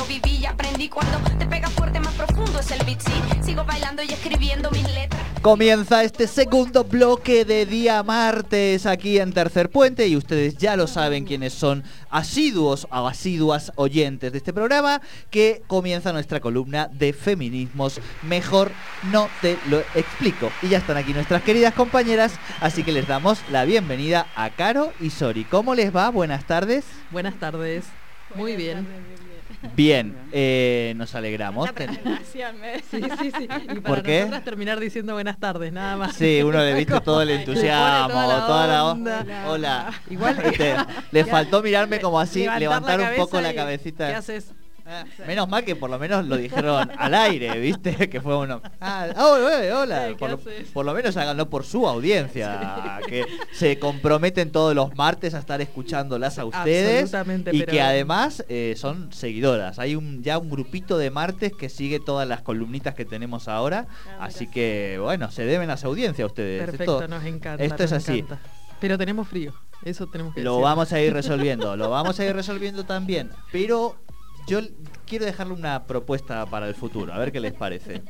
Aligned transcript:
lo 0.00 0.06
viví 0.06 0.38
y 0.38 0.46
aprendí 0.46 0.88
cuando 0.88 1.18
te 1.38 1.44
pega 1.46 1.68
fuerte 1.68 2.00
más 2.00 2.14
profundo 2.14 2.58
es 2.58 2.70
el 2.70 2.82
beat, 2.86 3.00
sí. 3.00 3.12
Sigo 3.42 3.64
bailando 3.64 4.02
y 4.02 4.06
escribiendo 4.06 4.70
mis 4.70 4.84
letras. 4.94 5.20
Comienza 5.42 6.02
este 6.02 6.26
segundo 6.26 6.84
bloque 6.84 7.44
de 7.44 7.66
día 7.66 8.02
martes 8.02 8.86
aquí 8.86 9.18
en 9.18 9.32
Tercer 9.32 9.68
Puente 9.68 10.06
y 10.06 10.16
ustedes 10.16 10.56
ya 10.56 10.76
lo 10.76 10.86
saben 10.86 11.24
quiénes 11.26 11.52
son 11.52 11.84
asiduos 12.08 12.86
o 12.90 13.06
asiduas 13.06 13.72
oyentes 13.76 14.32
de 14.32 14.38
este 14.38 14.54
programa 14.54 15.02
que 15.30 15.62
comienza 15.66 16.12
nuestra 16.14 16.40
columna 16.40 16.88
de 16.90 17.12
feminismos. 17.12 18.00
Mejor 18.22 18.72
no 19.12 19.28
te 19.42 19.58
lo 19.68 19.80
explico. 19.94 20.50
Y 20.62 20.68
ya 20.68 20.78
están 20.78 20.96
aquí 20.96 21.12
nuestras 21.12 21.42
queridas 21.42 21.74
compañeras, 21.74 22.32
así 22.60 22.84
que 22.84 22.92
les 22.92 23.06
damos 23.06 23.40
la 23.50 23.66
bienvenida 23.66 24.28
a 24.34 24.48
Caro 24.48 24.94
y 24.98 25.10
Sori. 25.10 25.44
¿Cómo 25.44 25.74
les 25.74 25.94
va? 25.94 26.08
Buenas 26.08 26.46
tardes. 26.46 26.84
Buenas 27.10 27.38
tardes. 27.38 27.84
Muy 28.34 28.56
bien. 28.56 28.86
Bien, 29.76 30.16
eh, 30.32 30.94
nos 30.96 31.14
alegramos. 31.14 31.68
Sí, 32.32 33.00
sí, 33.20 33.30
sí. 33.36 33.44
Y 33.44 33.46
para 33.80 33.82
¿Por 33.82 34.02
qué? 34.02 34.20
nosotras 34.20 34.44
terminar 34.44 34.80
diciendo 34.80 35.12
buenas 35.14 35.38
tardes, 35.38 35.72
nada 35.72 35.96
más. 35.96 36.16
Sí, 36.16 36.42
uno 36.42 36.58
le 36.58 36.74
viste 36.74 36.98
todo 37.04 37.22
el 37.22 37.30
entusiasmo, 37.30 38.08
toda 38.08 38.26
la 38.26 38.46
toda 38.46 38.66
la 38.66 38.84
onda. 38.86 39.24
Hola. 39.48 39.92
Igual- 40.08 40.42
Viste, 40.42 40.74
le 41.10 41.24
faltó 41.26 41.62
mirarme 41.62 42.00
como 42.00 42.18
así, 42.18 42.40
Levantar 42.40 42.60
levantar 42.60 43.00
un 43.00 43.16
poco 43.16 43.40
la 43.40 43.54
cabecita. 43.54 44.08
¿Qué 44.08 44.14
haces? 44.14 44.52
Ah, 44.86 45.04
Menos 45.26 45.48
mal 45.48 45.64
que 45.64 45.76
por 45.76 45.90
lo 45.90 45.98
menos 45.98 46.24
lo 46.26 46.36
dijeron 46.36 46.90
al 46.96 47.14
aire, 47.14 47.58
¿viste? 47.58 47.94
Que 48.10 48.20
fue 48.20 48.36
uno. 48.36 48.60
Ah, 48.80 49.08
oh, 49.16 49.36
eh, 49.48 49.72
hola. 49.72 50.08
Sí, 50.08 50.12
¿qué 50.14 50.18
Por 50.18 50.30
lo, 50.30 50.38
por 50.72 50.84
lo 50.86 50.94
menos 50.94 51.16
háganlo 51.16 51.48
por 51.50 51.64
su 51.64 51.86
audiencia, 51.86 53.00
que 53.06 53.24
se 53.52 53.78
comprometen 53.78 54.50
todos 54.52 54.74
los 54.74 54.94
martes 54.96 55.34
a 55.34 55.38
estar 55.38 55.60
escuchándolas 55.60 56.38
a 56.38 56.44
ustedes 56.44 57.12
y 57.52 57.58
pero- 57.60 57.72
que 57.72 57.80
además 57.82 58.44
eh, 58.48 58.74
son 58.76 59.12
seguidoras. 59.12 59.78
Hay 59.78 59.94
un 59.96 60.22
ya 60.22 60.38
un 60.38 60.50
grupito 60.50 60.98
de 60.98 61.10
martes 61.10 61.52
que 61.52 61.68
sigue 61.68 62.00
todas 62.00 62.26
las 62.26 62.42
columnitas 62.42 62.94
que 62.94 63.04
tenemos 63.04 63.48
ahora, 63.48 63.86
así 64.18 64.46
que 64.48 64.98
bueno, 65.00 65.30
se 65.30 65.44
deben 65.44 65.70
a 65.70 65.76
su 65.76 65.86
audiencia 65.86 66.24
a 66.24 66.26
ustedes. 66.26 66.62
Perfecto, 66.64 67.00
Esto- 67.02 67.08
nos 67.08 67.24
encanta. 67.24 67.62
esto 67.64 67.84
es 67.84 67.92
así. 67.92 68.18
encanta. 68.20 68.40
Pero 68.80 68.96
tenemos 68.96 69.28
frío, 69.28 69.52
eso 69.84 70.06
tenemos 70.06 70.34
que 70.34 70.42
Lo 70.42 70.52
decir. 70.52 70.64
vamos 70.64 70.92
a 70.92 71.00
ir 71.00 71.12
resolviendo, 71.12 71.76
lo 71.76 71.90
vamos 71.90 72.18
a 72.18 72.24
ir 72.24 72.34
resolviendo 72.34 72.84
también. 72.84 73.30
Pero 73.52 73.96
yo 74.46 74.60
quiero 75.06 75.24
dejarle 75.24 75.54
una 75.54 75.84
propuesta 75.84 76.46
para 76.46 76.68
el 76.68 76.74
futuro, 76.74 77.12
a 77.12 77.18
ver 77.18 77.32
qué 77.32 77.40
les 77.40 77.52
parece. 77.52 78.02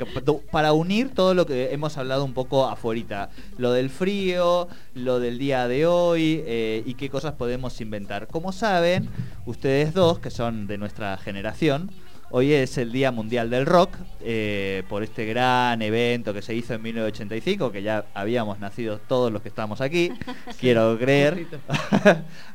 Para 0.50 0.72
unir 0.72 1.14
todo 1.14 1.34
lo 1.34 1.46
que 1.46 1.72
hemos 1.72 1.96
hablado 1.96 2.24
un 2.24 2.34
poco 2.34 2.66
afuera. 2.68 3.30
Lo 3.56 3.72
del 3.72 3.88
frío, 3.88 4.68
lo 4.94 5.20
del 5.20 5.38
día 5.38 5.66
de 5.68 5.86
hoy 5.86 6.42
eh, 6.46 6.82
y 6.84 6.94
qué 6.94 7.08
cosas 7.08 7.34
podemos 7.34 7.80
inventar. 7.80 8.26
Como 8.26 8.52
saben, 8.52 9.08
ustedes 9.46 9.94
dos, 9.94 10.18
que 10.18 10.30
son 10.30 10.66
de 10.66 10.76
nuestra 10.76 11.16
generación, 11.16 11.90
Hoy 12.32 12.52
es 12.52 12.78
el 12.78 12.92
Día 12.92 13.10
Mundial 13.10 13.50
del 13.50 13.66
Rock, 13.66 13.96
eh, 14.20 14.84
por 14.88 15.02
este 15.02 15.26
gran 15.26 15.82
evento 15.82 16.32
que 16.32 16.42
se 16.42 16.54
hizo 16.54 16.74
en 16.74 16.82
1985, 16.82 17.72
que 17.72 17.82
ya 17.82 18.04
habíamos 18.14 18.60
nacido 18.60 18.98
todos 18.98 19.32
los 19.32 19.42
que 19.42 19.48
estamos 19.48 19.80
aquí, 19.80 20.12
quiero 20.60 20.96
creer. 20.96 21.48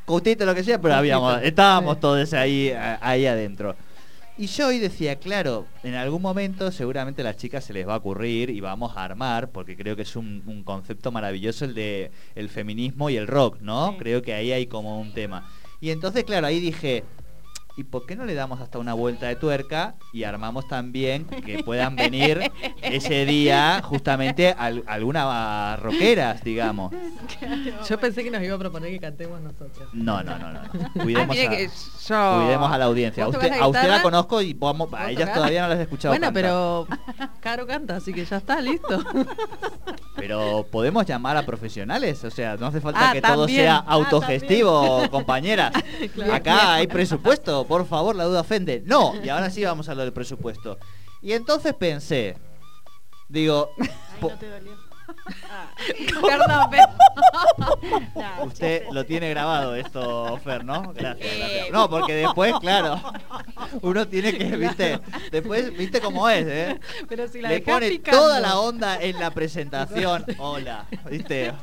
Cutito, 0.05 0.45
lo 0.45 0.55
que 0.55 0.63
sea, 0.63 0.79
pero 0.79 0.93
habíamos, 0.93 1.41
estábamos 1.43 1.99
todos 1.99 2.33
ahí, 2.33 2.71
ahí 3.01 3.25
adentro. 3.25 3.75
Y 4.37 4.47
yo 4.47 4.67
hoy 4.67 4.79
decía, 4.79 5.17
claro, 5.17 5.65
en 5.83 5.95
algún 5.95 6.21
momento 6.21 6.71
seguramente 6.71 7.21
a 7.21 7.25
las 7.25 7.35
chicas 7.35 7.65
se 7.65 7.73
les 7.73 7.85
va 7.85 7.95
a 7.95 7.97
ocurrir 7.97 8.51
y 8.51 8.61
vamos 8.61 8.95
a 8.95 9.03
armar, 9.03 9.49
porque 9.49 9.75
creo 9.75 9.97
que 9.97 10.03
es 10.03 10.15
un, 10.15 10.41
un 10.45 10.63
concepto 10.63 11.11
maravilloso 11.11 11.65
el 11.65 11.73
de 11.73 12.11
el 12.35 12.47
feminismo 12.47 13.09
y 13.09 13.17
el 13.17 13.27
rock, 13.27 13.59
¿no? 13.59 13.91
Sí. 13.91 13.97
Creo 13.99 14.21
que 14.21 14.33
ahí 14.33 14.53
hay 14.53 14.67
como 14.67 15.01
un 15.01 15.13
tema. 15.13 15.49
Y 15.81 15.89
entonces, 15.89 16.23
claro, 16.23 16.47
ahí 16.47 16.61
dije, 16.61 17.03
¿y 17.77 17.83
por 17.83 18.05
qué 18.05 18.15
no 18.15 18.25
le 18.25 18.33
damos 18.33 18.61
hasta 18.61 18.79
una 18.79 18.93
vuelta 18.93 19.27
de 19.27 19.35
tuerca 19.35 19.95
y 20.13 20.23
armamos 20.23 20.67
también 20.67 21.25
que 21.25 21.63
puedan 21.63 21.95
venir 21.95 22.51
ese 22.81 23.25
día 23.25 23.81
justamente 23.83 24.55
al- 24.57 24.83
algunas 24.87 25.79
rockeras, 25.81 26.43
digamos? 26.43 26.93
Yo 27.87 27.99
pensé 27.99 28.23
que 28.23 28.31
nos 28.31 28.41
iba 28.43 28.55
a 28.55 28.59
proponer 28.59 28.91
que 28.91 28.99
cantemos 28.99 29.41
nosotros. 29.41 29.89
No, 29.93 30.23
no, 30.23 30.37
no, 30.37 30.51
no. 30.53 30.59
Ah, 30.61 30.89
Cuidemos, 31.01 31.35
a, 31.37 31.49
que 31.49 31.67
yo... 32.07 32.35
cuidemos 32.41 32.71
a 32.71 32.77
la 32.77 32.85
audiencia. 32.85 33.23
A 33.23 33.27
¿Vos 33.27 33.35
usted, 33.35 33.49
la 33.49 33.57
a 33.63 33.67
usted 33.67 33.89
la 33.89 34.01
conozco 34.01 34.41
y 34.41 34.53
vamos, 34.53 34.87
a 34.93 35.03
¿Vos 35.03 35.09
ellas 35.09 35.33
todavía 35.33 35.61
no 35.63 35.67
las 35.69 35.79
he 35.79 35.83
escuchado 35.83 36.13
Bueno, 36.13 36.27
cantar. 36.27 36.41
pero 36.43 36.87
Caro 37.41 37.67
canta, 37.67 37.97
así 37.97 38.13
que 38.13 38.23
ya 38.25 38.37
está, 38.37 38.61
listo. 38.61 38.99
Pero 40.15 40.65
podemos 40.71 41.05
llamar 41.05 41.35
a 41.37 41.45
profesionales, 41.45 42.23
o 42.23 42.31
sea, 42.31 42.55
no 42.55 42.67
hace 42.67 42.79
falta 42.81 43.09
Ah, 43.09 43.13
que 43.13 43.21
todo 43.21 43.47
sea 43.47 43.77
Ah, 43.77 43.83
autogestivo, 43.93 45.07
compañeras. 45.09 45.73
Claro. 46.15 46.33
Acá 46.33 46.75
hay 46.75 46.87
presupuesto, 46.87 47.64
por 47.67 47.85
favor, 47.85 48.15
la 48.15 48.25
duda 48.25 48.41
ofende. 48.41 48.81
No, 48.85 49.13
y 49.23 49.29
ahora 49.29 49.49
sí 49.49 49.63
vamos 49.63 49.89
a 49.89 49.95
lo 49.95 50.01
del 50.01 50.13
presupuesto. 50.13 50.77
Y 51.21 51.33
entonces 51.33 51.73
pensé, 51.73 52.37
digo, 53.29 53.69
po- 55.05 56.27
Perdón, 56.27 56.67
pero... 56.71 56.83
No, 58.15 58.43
usted 58.45 58.83
lo 58.91 59.05
tiene 59.05 59.29
grabado 59.29 59.75
esto, 59.75 60.37
Fer, 60.43 60.63
¿no? 60.65 60.93
Gracias, 60.93 61.27
Eh. 61.31 61.37
gracias. 61.39 61.71
No, 61.71 61.89
porque 61.89 62.13
después, 62.13 62.53
claro, 62.59 63.01
uno 63.81 64.07
tiene 64.07 64.37
que, 64.37 64.45
viste, 64.57 64.99
después, 65.31 65.75
viste 65.77 66.01
cómo 66.01 66.29
es, 66.29 66.45
¿eh? 66.47 66.79
Pero 67.07 67.27
si 67.27 67.41
la 67.41 67.49
Le 67.49 67.61
pone 67.61 67.89
picando. 67.89 68.19
toda 68.21 68.39
la 68.39 68.59
onda 68.59 69.01
en 69.01 69.19
la 69.19 69.31
presentación. 69.31 70.25
Hola, 70.37 70.85
¿viste? 71.09 71.53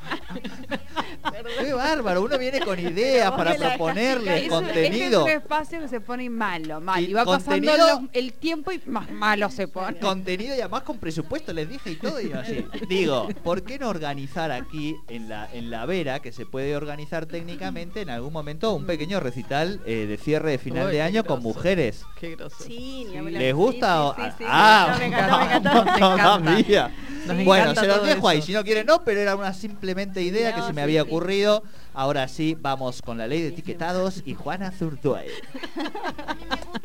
Qué 1.61 1.73
bárbaro, 1.73 2.23
uno 2.23 2.39
viene 2.39 2.61
con 2.61 2.79
ideas 2.79 3.31
para 3.33 3.53
un- 3.53 4.49
contenido. 4.49 5.21
Es 5.27 5.35
un 5.35 5.41
espacio 5.41 5.81
que 5.81 5.89
se 5.89 6.01
pone 6.01 6.29
malo, 6.31 6.81
mal. 6.81 7.03
Y 7.03 7.11
Y, 7.11 7.13
va 7.13 7.25
pasando 7.25 7.51
contenido- 7.73 8.01
los- 8.01 8.11
el 8.13 8.33
tiempo 8.35 8.73
y 8.73 8.81
más 8.87 9.11
malo 9.11 9.51
se 9.51 9.69
pone. 9.69 9.99
Contenido 9.99 10.55
y 10.57 10.61
además 10.61 10.83
con 10.83 10.99
presupuesto, 10.99 11.53
les 11.53 11.69
dije 11.69 11.91
y 11.93 11.97
todo. 11.97 12.21
Y 12.21 12.33
así. 12.33 12.65
Digo, 12.89 13.29
¿por 13.35 13.63
qué 13.63 13.79
no 13.79 13.89
organizar 13.89 14.51
aquí 14.51 14.97
en 15.09 15.29
la, 15.29 15.49
en 15.53 15.71
la 15.71 15.87
Vera, 15.87 16.21
que 16.21 16.33
se 16.33 16.47
puede 16.47 16.77
organizar 16.77 17.27
técnicamente 17.27 18.01
en 18.01 18.11
algún 18.11 18.33
momento, 18.33 18.75
un 18.75 18.87
pequeño 18.87 19.21
recital 19.21 19.81
eh, 19.87 20.07
de 20.07 20.17
cierre 20.17 20.53
de 20.53 20.59
final 20.59 20.87
Uy, 20.87 20.93
de 20.93 21.03
año 21.03 21.25
con 21.25 21.43
mujeres? 21.43 22.05
Qué 22.19 22.37
groso. 22.37 22.57
Sí, 22.65 23.07
ni 23.11 23.17
hablar. 23.19 23.41
¿Les 23.43 23.55
gusta? 23.55 24.05
o- 24.05 24.15
Sí, 24.15 24.23
sí, 24.23 24.29
sí, 24.31 24.35
sí. 24.39 24.45
ah, 24.49 24.89
No, 24.93 24.99
me 24.99 25.07
encantó, 25.07 25.41
me 25.85 25.91
encanta. 25.91 26.91
Nos 27.27 27.45
Bueno, 27.45 27.71
encanta 27.71 27.81
se 27.83 27.87
los 27.87 28.05
dejo 28.07 28.29
ahí. 28.29 28.43
Si 28.43 28.53
no 28.53 28.65
quieren, 28.65 28.87
no, 28.87 29.05
pero 29.05 29.21
era 29.21 29.37
una 29.37 29.53
simplemente 29.55 30.23
idea 30.23 30.55
que 30.55 30.63
se 30.63 30.69
me 30.73 30.81
sí, 30.81 30.83
había 30.83 31.03
sí. 31.03 31.09
ocurrido. 31.09 31.63
Ahora 31.95 32.27
sí, 32.27 32.57
vamos 32.61 33.01
con 33.03 33.19
la 33.19 33.27
ley 33.27 33.43
de 33.43 33.49
etiquetados 33.49 34.23
y 34.25 34.35
Juana 34.35 34.73
Zurduay. 34.73 35.29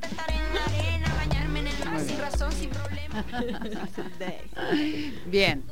Estar 0.01 0.31
en 0.31 0.53
la 0.53 0.65
arena, 0.65 1.15
bañarme 1.15 1.59
en 1.61 1.67
el 1.67 1.85
mar 1.85 1.99
sin 2.01 2.17
razón, 2.19 2.51
sin 2.51 2.69
problema. 2.69 3.25
Bien. 5.25 5.63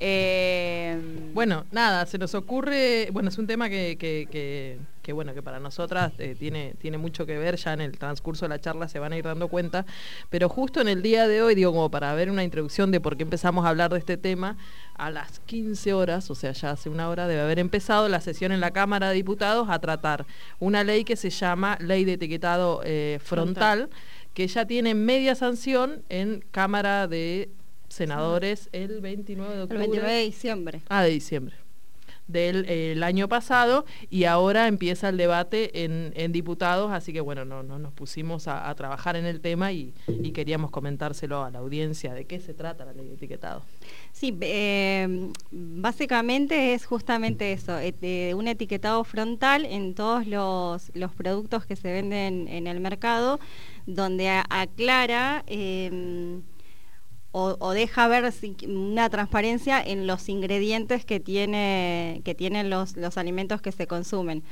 Eh, 0.00 0.96
Bueno, 1.34 1.64
nada, 1.70 2.04
se 2.06 2.18
nos 2.18 2.34
ocurre, 2.34 3.08
bueno, 3.12 3.28
es 3.28 3.38
un 3.38 3.46
tema 3.46 3.68
que, 3.68 3.96
que- 3.98 4.26
que- 4.30 4.78
que, 5.02 5.12
bueno, 5.14 5.32
que 5.32 5.42
para 5.42 5.58
nosotras 5.60 6.12
eh, 6.18 6.34
tiene, 6.38 6.74
tiene 6.80 6.98
mucho 6.98 7.24
que 7.24 7.38
ver, 7.38 7.56
ya 7.56 7.72
en 7.72 7.80
el 7.80 7.96
transcurso 7.96 8.44
de 8.44 8.50
la 8.50 8.60
charla 8.60 8.88
se 8.88 8.98
van 8.98 9.12
a 9.12 9.16
ir 9.16 9.24
dando 9.24 9.48
cuenta, 9.48 9.86
pero 10.30 10.48
justo 10.50 10.80
en 10.82 10.88
el 10.88 11.00
día 11.00 11.26
de 11.28 11.40
hoy, 11.42 11.54
digo, 11.54 11.72
como 11.72 11.90
para 11.90 12.12
ver 12.14 12.30
una 12.30 12.44
introducción 12.44 12.90
de 12.90 13.00
por 13.00 13.16
qué 13.16 13.22
empezamos 13.22 13.64
a 13.64 13.70
hablar 13.70 13.90
de 13.92 13.98
este 14.00 14.16
tema, 14.18 14.56
a 14.96 15.10
las 15.10 15.38
15 15.46 15.94
horas, 15.94 16.28
o 16.30 16.34
sea, 16.34 16.52
ya 16.52 16.72
hace 16.72 16.90
una 16.90 17.08
hora 17.08 17.26
debe 17.28 17.40
haber 17.40 17.58
empezado 17.58 18.08
la 18.08 18.20
sesión 18.20 18.52
en 18.52 18.60
la 18.60 18.72
Cámara 18.72 19.08
de 19.08 19.14
Diputados 19.14 19.68
a 19.70 19.78
tratar 19.78 20.26
una 20.58 20.84
ley 20.84 21.04
que 21.04 21.16
se 21.16 21.30
llama 21.30 21.78
Ley 21.80 22.04
de 22.04 22.14
Etiquetado 22.14 22.82
eh, 22.84 23.18
Frontal, 23.22 23.88
que 24.34 24.46
ya 24.46 24.66
tiene 24.66 24.94
media 24.94 25.34
sanción 25.36 26.02
en 26.10 26.44
Cámara 26.50 27.06
de 27.08 27.48
Senadores 27.98 28.68
el 28.72 29.00
29 29.00 29.50
de 29.50 29.56
El 29.56 29.62
octubre. 29.62 29.78
29 29.80 30.12
de 30.12 30.22
diciembre. 30.24 30.80
Ah, 30.88 31.02
de 31.02 31.10
diciembre. 31.10 31.56
Del 32.26 32.66
eh, 32.68 32.92
el 32.92 33.02
año 33.04 33.26
pasado 33.26 33.86
y 34.10 34.24
ahora 34.24 34.68
empieza 34.68 35.08
el 35.08 35.16
debate 35.16 35.84
en, 35.84 36.12
en 36.14 36.30
diputados, 36.30 36.92
así 36.92 37.10
que 37.10 37.22
bueno, 37.22 37.46
no, 37.46 37.62
no 37.62 37.78
nos 37.78 37.94
pusimos 37.94 38.48
a, 38.48 38.68
a 38.68 38.74
trabajar 38.74 39.16
en 39.16 39.24
el 39.24 39.40
tema 39.40 39.72
y, 39.72 39.94
y 40.06 40.32
queríamos 40.32 40.70
comentárselo 40.70 41.42
a 41.42 41.50
la 41.50 41.60
audiencia 41.60 42.12
de 42.12 42.26
qué 42.26 42.38
se 42.38 42.52
trata 42.52 42.84
la 42.84 42.92
ley 42.92 43.08
de 43.08 43.14
etiquetado. 43.14 43.62
Sí, 44.12 44.36
eh, 44.42 45.30
básicamente 45.50 46.74
es 46.74 46.84
justamente 46.84 47.52
eso, 47.52 47.78
et- 47.78 47.96
eh, 48.02 48.34
un 48.34 48.46
etiquetado 48.46 49.04
frontal 49.04 49.64
en 49.64 49.94
todos 49.94 50.26
los, 50.26 50.90
los 50.94 51.12
productos 51.14 51.64
que 51.64 51.76
se 51.76 51.90
venden 51.90 52.46
en 52.48 52.66
el 52.66 52.78
mercado, 52.80 53.40
donde 53.86 54.28
a- 54.28 54.44
aclara 54.50 55.44
eh, 55.46 56.40
o, 57.32 57.56
o 57.58 57.70
deja 57.72 58.08
ver 58.08 58.32
una 58.66 59.10
transparencia 59.10 59.82
en 59.82 60.06
los 60.06 60.28
ingredientes 60.28 61.04
que, 61.04 61.20
tiene, 61.20 62.22
que 62.24 62.34
tienen 62.34 62.70
los, 62.70 62.96
los 62.96 63.18
alimentos 63.18 63.60
que 63.60 63.72
se 63.72 63.86
consumen. 63.86 64.42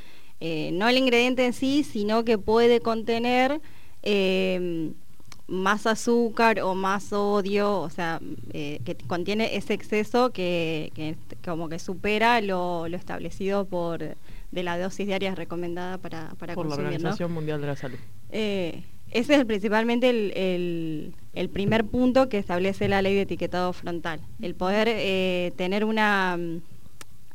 Eh, 0.40 0.70
no 0.72 0.88
el 0.88 0.98
ingrediente 0.98 1.46
en 1.46 1.52
sí, 1.52 1.82
sino 1.82 2.24
que 2.24 2.36
puede 2.36 2.80
contener 2.80 3.60
eh, 4.02 4.92
más 5.46 5.86
azúcar 5.86 6.60
o 6.60 6.74
más 6.74 7.04
sodio, 7.04 7.80
o 7.80 7.88
sea, 7.88 8.20
eh, 8.52 8.80
que 8.84 8.96
contiene 8.96 9.56
ese 9.56 9.72
exceso 9.72 10.30
que, 10.30 10.92
que 10.94 11.16
como 11.44 11.68
que 11.68 11.78
supera 11.78 12.40
lo, 12.40 12.88
lo 12.88 12.96
establecido 12.96 13.64
por 13.64 14.16
de 14.50 14.62
la 14.62 14.78
dosis 14.78 15.06
diaria 15.06 15.34
recomendada 15.34 15.98
para, 15.98 16.34
para 16.38 16.54
por 16.54 16.66
la. 16.66 16.74
Organización 16.74 17.32
Mundial 17.32 17.60
de 17.60 17.66
la 17.66 17.76
Salud. 17.76 17.98
Eh, 19.10 19.20
ese 19.20 19.34
es 19.36 19.44
principalmente 19.44 20.10
el, 20.10 20.32
el- 20.36 21.14
el 21.34 21.50
primer 21.50 21.84
punto 21.84 22.28
que 22.28 22.38
establece 22.38 22.88
la 22.88 23.02
ley 23.02 23.14
de 23.14 23.22
etiquetado 23.22 23.72
frontal. 23.72 24.20
El 24.40 24.54
poder 24.54 24.88
eh, 24.90 25.52
tener 25.56 25.84
una, 25.84 26.36
mm, 26.38 26.60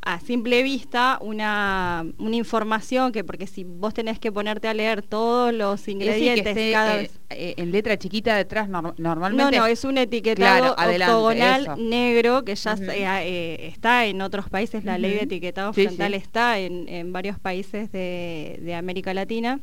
a 0.04 0.18
simple 0.18 0.64
vista, 0.64 1.18
una, 1.20 2.04
una 2.18 2.34
información 2.34 3.12
que, 3.12 3.22
porque 3.22 3.46
si 3.46 3.62
vos 3.62 3.94
tenés 3.94 4.18
que 4.18 4.32
ponerte 4.32 4.66
a 4.66 4.74
leer 4.74 5.02
todos 5.02 5.54
los 5.54 5.86
ingredientes 5.86 6.42
que 6.42 6.50
esté, 6.50 6.72
cada 6.72 6.96
eh, 6.96 6.98
vez. 7.02 7.20
eh, 7.30 7.54
en 7.56 7.70
letra 7.70 7.96
chiquita 7.96 8.34
detrás 8.36 8.68
nor- 8.68 8.94
No, 8.98 9.10
normalmente. 9.14 9.56
no, 9.56 9.66
es 9.66 9.84
un 9.84 9.98
etiquetado 9.98 10.58
Claro, 10.74 10.74
adelante, 10.76 11.12
octogonal 11.14 11.62
eso. 11.62 11.76
negro 11.76 12.44
que 12.44 12.56
ya 12.56 12.74
eh, 13.22 13.68
está 13.68 14.06
en 14.06 14.20
otros 14.20 14.48
países, 14.50 14.82
la 14.84 14.98
ley 14.98 15.12
de 15.14 15.22
etiquetado 15.22 15.72
Sí, 15.72 15.84
frontal 15.84 16.10
sí. 16.10 16.18
está 16.18 16.58
en, 16.58 16.88
en 16.88 17.12
varios 17.12 17.38
países 17.38 17.92
de, 17.92 18.58
de 18.60 18.74
América 18.74 19.14
Latina. 19.14 19.60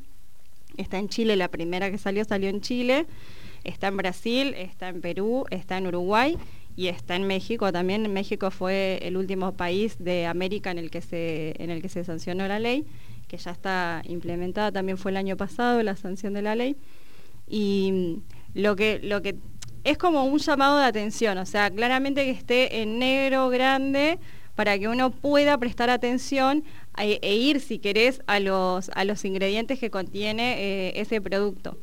Está 0.80 0.98
en 0.98 1.10
Chile, 1.10 1.36
la 1.36 1.50
primera 1.50 1.92
que 1.92 1.98
salió 1.98 2.24
salió 2.24 2.50
en 2.50 2.62
Chile, 2.62 3.06
está 3.66 3.90
en 3.90 3.98
Brasil, 3.98 4.54
está 4.58 4.88
en 4.88 5.02
Perú, 5.02 5.44
está 5.52 5.78
en 5.78 5.88
Uruguay 5.88 6.38
y 6.78 6.88
está 6.88 7.18
en 7.18 7.28
México 7.28 7.74
también. 7.74 8.12
México 8.14 8.50
fue 8.50 9.00
el 9.02 9.18
último 9.18 9.52
país 9.52 9.98
de 10.00 10.26
América 10.26 10.72
en 10.72 10.78
el 10.78 10.90
que 10.90 11.02
se, 11.02 11.54
en 11.62 11.70
el 11.70 11.81
que 11.81 11.90
se 11.90 12.06
sancionó 12.06 12.48
la 12.48 12.60
ley, 12.60 12.86
que 13.28 13.36
ya 13.36 13.52
está 13.52 14.02
implementada, 14.06 14.72
también 14.72 14.98
fue 14.98 15.12
el 15.12 15.18
año 15.18 15.36
pasado 15.36 15.84
la 15.84 15.98
sanción 15.98 16.34
de 16.34 16.42
la 16.42 16.56
ley. 16.56 16.78
Y 17.46 18.20
lo 18.54 18.78
que, 18.78 19.02
lo 19.04 19.22
que 19.22 19.36
es 19.84 19.98
como 19.98 20.24
un 20.24 20.40
llamado 20.40 20.78
de 20.80 20.86
atención, 20.86 21.38
o 21.40 21.46
sea, 21.46 21.70
claramente 21.70 22.24
que 22.24 22.31
esté 22.31 22.81
en 22.81 23.00
negro 23.00 23.50
grande 23.50 24.18
para 24.56 24.78
que 24.78 24.88
uno 24.88 25.12
pueda 25.12 25.58
prestar 25.58 25.90
atención 25.90 26.64
e, 27.06 27.36
ir, 27.36 27.62
si 27.62 27.80
querés, 27.80 28.22
a 28.28 28.40
los, 28.40 28.90
a 28.94 29.06
los 29.06 29.25
ingredientes 29.25 29.80
que 29.80 29.90
contiene 29.90 30.56
eh, 30.60 30.94
ese 30.96 31.22
producto. 31.22 31.78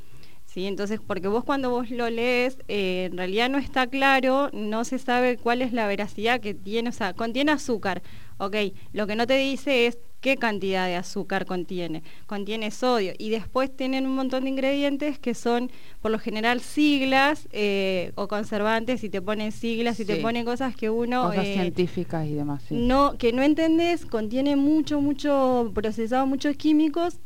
¿sí? 0.45 0.67
Entonces, 0.67 1.01
porque 1.07 1.29
vos 1.29 1.45
cuando 1.45 1.71
vos 1.71 1.91
lo 1.91 2.09
lees, 2.11 2.59
eh, 2.69 3.09
en 3.11 3.17
realidad 3.17 3.49
no 3.51 3.59
está 3.59 3.87
claro, 3.87 4.51
no 4.53 4.85
se 4.85 4.99
sabe 4.99 5.37
cuál 5.37 5.63
es 5.63 5.73
la 5.73 5.87
veracidad 5.87 6.41
que 6.41 6.55
tiene, 6.55 6.89
o 6.89 6.93
sea, 6.93 7.13
contiene 7.13 7.53
azúcar. 7.53 8.03
Ok, 8.39 8.57
lo 8.93 9.07
que 9.07 9.17
no 9.17 9.27
te 9.27 9.37
dice 9.39 9.87
es 9.87 9.99
qué 10.21 10.37
cantidad 10.37 10.87
de 10.87 10.97
azúcar 10.97 11.47
contiene. 11.47 12.03
Contiene 12.27 12.71
sodio. 12.71 13.13
Y 13.19 13.31
después 13.31 13.75
tienen 13.75 14.07
un 14.07 14.15
montón 14.17 14.45
de 14.45 14.51
ingredientes 14.51 15.19
que 15.19 15.35
son, 15.35 15.71
por 16.03 16.11
lo 16.11 16.19
general, 16.19 16.61
siglas 16.61 17.49
eh, 17.53 18.13
o 18.17 18.27
conservantes, 18.29 19.05
y 19.05 19.09
te 19.09 19.23
ponen 19.23 19.53
siglas, 19.53 20.01
y 20.01 20.05
te 20.05 20.17
Sí. 20.17 20.23
ponen 20.23 20.45
cosas 20.45 20.75
que 20.75 20.91
uno... 20.91 21.29
Cosas 21.29 21.47
eh, 21.47 21.55
científicas 21.55 22.27
y 22.27 22.35
demás. 22.35 22.63
sí. 22.69 22.75
no, 22.75 23.17
que 23.19 23.33
no 23.33 23.43
entendés, 23.43 24.05
contiene 24.05 24.57
mucho, 24.57 25.01
mucho 25.01 25.71
procesado, 25.75 26.27
muchos 26.27 26.57
químicos, 26.57 27.19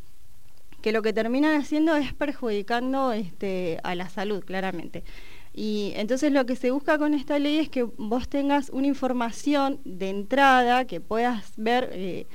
que 0.82 0.92
lo 0.92 1.02
que 1.02 1.12
terminan 1.12 1.60
haciendo 1.60 1.94
es 1.96 2.12
perjudicando 2.14 3.12
este, 3.12 3.78
a 3.82 3.94
la 3.94 4.08
salud, 4.08 4.42
claramente. 4.44 5.04
Y 5.52 5.92
entonces 5.96 6.32
lo 6.32 6.46
que 6.46 6.56
se 6.56 6.70
busca 6.70 6.96
con 6.98 7.12
esta 7.12 7.38
ley 7.38 7.58
es 7.58 7.68
que 7.68 7.82
vos 7.82 8.28
tengas 8.28 8.70
una 8.70 8.86
información 8.86 9.80
de 9.84 10.10
entrada, 10.10 10.84
que 10.84 11.00
puedas 11.00 11.52
ver 11.56 11.90
eh, 11.92 12.26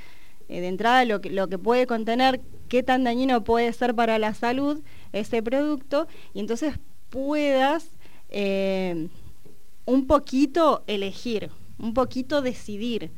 eh, 0.48 0.60
de 0.60 0.68
entrada 0.68 1.04
lo 1.04 1.20
que, 1.20 1.30
lo 1.30 1.48
que 1.48 1.58
puede 1.58 1.86
contener, 1.86 2.40
qué 2.68 2.82
tan 2.82 3.04
dañino 3.04 3.42
puede 3.42 3.72
ser 3.72 3.94
para 3.94 4.18
la 4.18 4.34
salud 4.34 4.82
ese 5.12 5.42
producto, 5.42 6.06
y 6.34 6.40
entonces 6.40 6.74
puedas 7.08 7.90
eh, 8.28 9.08
un 9.86 10.06
poquito 10.06 10.84
elegir, 10.86 11.50
un 11.78 11.94
poquito 11.94 12.42
decidir. 12.42 13.10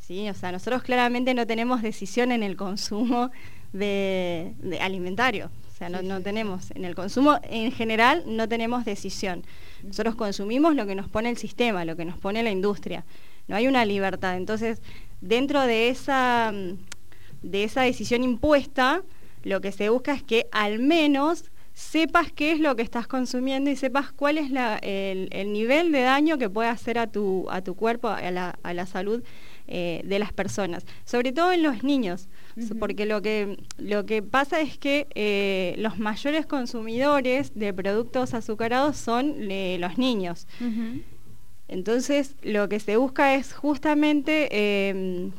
¿sí? 0.00 0.28
O 0.28 0.34
sea, 0.34 0.50
nosotros 0.50 0.82
claramente 0.82 1.34
no 1.34 1.46
tenemos 1.46 1.82
decisión 1.82 2.32
en 2.32 2.42
el 2.42 2.56
consumo 2.56 3.30
de, 3.72 4.54
de 4.58 4.80
alimentario. 4.80 5.50
O 5.76 5.78
sea, 5.78 5.90
no, 5.90 6.00
no 6.00 6.22
tenemos, 6.22 6.70
en 6.70 6.86
el 6.86 6.94
consumo 6.94 7.38
en 7.42 7.70
general 7.70 8.22
no 8.26 8.48
tenemos 8.48 8.86
decisión. 8.86 9.44
Nosotros 9.82 10.14
consumimos 10.14 10.74
lo 10.74 10.86
que 10.86 10.94
nos 10.94 11.06
pone 11.06 11.28
el 11.28 11.36
sistema, 11.36 11.84
lo 11.84 11.96
que 11.96 12.06
nos 12.06 12.16
pone 12.16 12.42
la 12.42 12.50
industria. 12.50 13.04
No 13.46 13.56
hay 13.56 13.66
una 13.68 13.84
libertad. 13.84 14.38
Entonces, 14.38 14.80
dentro 15.20 15.60
de 15.60 15.90
esa, 15.90 16.50
de 17.42 17.64
esa 17.64 17.82
decisión 17.82 18.24
impuesta, 18.24 19.02
lo 19.44 19.60
que 19.60 19.70
se 19.70 19.90
busca 19.90 20.14
es 20.14 20.22
que 20.22 20.46
al 20.50 20.78
menos 20.78 21.44
sepas 21.74 22.32
qué 22.32 22.52
es 22.52 22.60
lo 22.60 22.74
que 22.74 22.80
estás 22.82 23.06
consumiendo 23.06 23.68
y 23.70 23.76
sepas 23.76 24.12
cuál 24.12 24.38
es 24.38 24.50
la- 24.50 24.78
el, 24.78 25.28
el 25.30 25.52
nivel 25.52 25.92
de 25.92 26.00
daño 26.00 26.38
que 26.38 26.48
puede 26.48 26.70
hacer 26.70 26.96
a 26.98 27.06
tu, 27.06 27.46
a 27.50 27.60
tu 27.60 27.74
cuerpo, 27.74 28.08
a 28.08 28.30
la, 28.30 28.58
a 28.62 28.72
la 28.72 28.86
salud 28.86 29.22
eh, 29.68 30.00
de 30.06 30.18
las 30.18 30.32
personas, 30.32 30.86
sobre 31.04 31.32
todo 31.32 31.52
en 31.52 31.62
los 31.62 31.82
niños, 31.84 32.28
Porque 32.78 33.04
lo 33.04 33.20
que, 33.20 33.58
lo 33.76 34.06
que 34.06 34.22
pasa 34.22 34.60
es 34.60 34.78
que 34.78 35.06
eh, 35.14 35.74
los 35.78 35.98
mayores 35.98 36.46
consumidores 36.46 37.52
de 37.54 37.74
productos 37.74 38.32
azucarados 38.32 38.96
son 38.96 39.50
eh, 39.50 39.76
los 39.78 39.98
niños. 39.98 40.46
Entonces, 41.68 42.34
lo 42.42 42.68
que 42.68 42.80
se 42.80 42.96
busca 42.96 43.34
es 43.34 43.52
justamente 43.52 44.48
eh, 44.52 45.30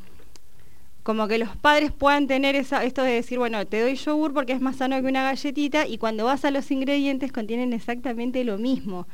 como 1.08 1.28
que 1.28 1.38
los 1.38 1.56
padres 1.56 1.94
puedan 1.94 2.28
tener 2.28 2.56
esa, 2.56 2.84
esto 2.84 3.02
de 3.02 3.14
decir, 3.14 3.40
bueno, 3.40 3.66
te 3.66 3.82
doy 3.82 3.96
yogur 3.96 4.34
porque 4.34 4.52
es 4.52 4.60
más 4.60 4.76
sano 4.76 5.02
que 5.02 5.08
una 5.08 5.24
galletita 5.24 5.88
y 5.88 5.98
cuando 5.98 6.26
vas 6.26 6.44
a 6.44 6.52
los 6.52 6.70
ingredientes 6.70 7.32
contienen 7.32 7.72
exactamente 7.72 8.44
lo 8.44 8.58
mismo. 8.58 9.08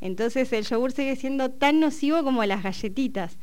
Entonces, 0.00 0.52
el 0.54 0.64
yogur 0.64 0.92
sigue 0.92 1.16
siendo 1.16 1.50
tan 1.50 1.80
nocivo 1.80 2.24
como 2.24 2.44
las 2.44 2.62
galletitas. 2.62 3.36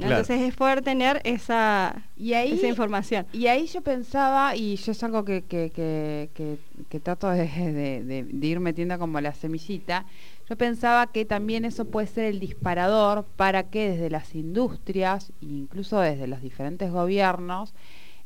¿No? 0.00 0.06
Claro. 0.06 0.20
Entonces, 0.22 0.48
es 0.48 0.54
poder 0.56 0.82
tener 0.82 1.20
esa, 1.24 2.04
Y 2.16 2.34
ahí, 2.34 2.52
esa 2.52 2.66
información. 2.68 3.26
y 3.32 3.46
ahí 3.46 3.66
yo 3.66 3.80
pensaba, 3.82 4.56
y 4.56 4.76
yo 4.76 4.92
es 4.92 5.02
algo 5.04 5.24
que, 5.24 5.42
que, 5.42 5.70
que, 5.70 6.30
que- 6.34 6.58
que 6.88 7.00
trato 7.00 7.28
de, 7.30 7.46
de- 7.46 8.04
de- 8.04 8.24
de 8.24 8.46
ir 8.46 8.60
metiendo 8.60 8.98
como 8.98 9.20
la 9.20 9.32
semillita, 9.34 10.06
yo 10.48 10.56
pensaba 10.56 11.06
que 11.12 11.24
también 11.24 11.64
eso 11.64 11.84
puede 11.84 12.06
ser 12.08 12.24
el 12.24 12.40
disparador 12.40 13.24
para 13.36 13.70
que 13.70 13.90
desde 13.90 14.10
las 14.10 14.34
industrias, 14.34 15.30
e 15.40 15.46
incluso 15.46 16.00
desde 16.00 16.26
los 16.26 16.40
diferentes 16.42 16.90
gobiernos, 16.90 17.72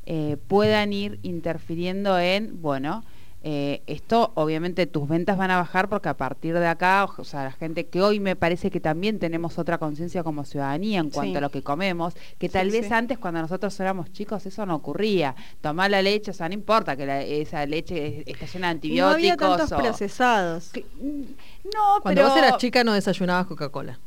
eh, 0.07 0.37
puedan 0.47 0.93
ir 0.93 1.19
interfiriendo 1.23 2.17
en, 2.19 2.61
bueno, 2.61 3.03
eh, 3.47 3.83
esto 3.85 4.31
obviamente 4.33 4.87
tus 4.87 5.07
ventas 5.07 5.37
van 5.37 5.51
a 5.51 5.57
bajar 5.57 5.87
porque 5.87 6.09
a 6.09 6.17
partir 6.17 6.57
de 6.57 6.65
acá, 6.65 7.05
o 7.05 7.23
sea, 7.23 7.43
la 7.43 7.51
gente 7.51 7.85
que 7.85 8.01
hoy 8.01 8.19
me 8.19 8.35
parece 8.35 8.71
que 8.71 8.79
también 8.79 9.19
tenemos 9.19 9.59
otra 9.59 9.77
conciencia 9.77 10.23
como 10.23 10.45
ciudadanía 10.45 10.99
en 10.99 11.11
cuanto 11.11 11.33
Sí. 11.33 11.37
a 11.37 11.41
lo 11.41 11.51
que 11.51 11.61
comemos, 11.61 12.15
que 12.39 12.49
tal 12.49 12.71
Sí, 12.71 12.77
vez 12.79 12.87
sí. 12.87 12.93
antes 12.93 13.19
cuando 13.19 13.39
nosotros 13.43 13.79
éramos 13.79 14.11
chicos 14.11 14.43
eso 14.47 14.65
no 14.65 14.73
ocurría. 14.73 15.35
Tomar 15.61 15.91
la 15.91 16.01
leche, 16.01 16.31
o 16.31 16.33
sea, 16.33 16.47
no 16.49 16.55
importa 16.55 16.95
que 16.97 17.05
la- 17.05 17.21
esa 17.21 17.63
leche 17.67 18.23
está 18.25 18.47
llena 18.47 18.69
de 18.69 18.73
No 18.73 18.77
antibióticos. 18.77 19.13
había 19.15 19.37
tantos 19.37 19.71
o- 19.71 19.77
procesados. 19.77 20.69
Que- 20.71 20.83
No, 20.99 22.01
Cuando 22.01 22.21
pero... 22.21 22.29
vos 22.29 22.37
eras 22.39 22.57
chica 22.57 22.83
no 22.83 22.93
desayunabas 22.93 23.45
Coca-Cola, 23.45 23.99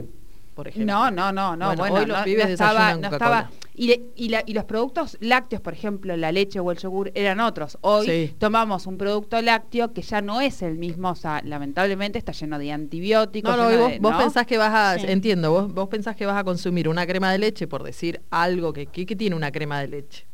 por 0.59 0.67
ejemplo. 0.67 0.93
No, 0.93 1.09
no, 1.13 1.31
no, 1.33 1.55
no. 1.55 1.67
Bueno, 1.67 1.81
Bueno, 1.83 1.95
hoy 2.01 2.07
los 2.07 2.19
no, 2.19 2.25
pibes 2.25 2.47
no 2.47 2.53
estaba, 2.55 2.95
no 2.97 3.09
estaba. 3.09 3.49
Y, 3.77 3.87
le- 3.87 4.03
y, 4.17 4.29
la- 4.29 4.43
y 4.45 4.55
los 4.55 4.65
productos 4.65 5.17
lácteos, 5.21 5.63
por 5.63 5.73
ejemplo, 5.73 6.17
la 6.17 6.33
leche 6.33 6.59
o 6.59 6.73
el 6.73 6.79
yogur, 6.79 7.13
eran 7.15 7.39
otros. 7.39 7.79
Hoy 7.83 8.07
Sí. 8.07 8.35
tomamos 8.37 8.87
un 8.87 8.99
producto 8.99 9.41
lácteo 9.41 9.93
que 9.93 10.03
ya 10.03 10.21
no 10.21 10.41
es 10.41 10.61
el 10.63 10.75
mismo, 10.77 11.11
o 11.11 11.15
sea, 11.15 11.41
lamentablemente 11.45 12.19
está 12.19 12.33
lleno 12.33 12.59
de 12.59 12.73
antibióticos. 12.73 13.57
No, 13.57 13.71
no, 13.71 13.79
vos, 13.79 13.91
de- 13.93 13.99
vos 14.01 14.17
pensás 14.17 14.47
que 14.47 14.59
vas 14.59 14.75
a, 14.75 14.99
Sí. 14.99 15.07
entiendo, 15.09 15.53
vos, 15.53 15.73
vos 15.73 15.89
pensás 15.89 16.17
que 16.17 16.27
vas 16.27 16.37
a 16.37 16.43
consumir 16.43 16.89
una 16.89 17.07
crema 17.07 17.31
de 17.31 17.39
leche 17.39 17.69
por 17.69 17.85
decir 17.85 18.21
algo 18.31 18.73
que, 18.73 18.87
que, 18.87 19.07
que 19.07 19.15
tiene 19.15 19.37
una 19.37 19.53
crema 19.53 19.79
de 19.81 19.87
leche. 19.87 20.27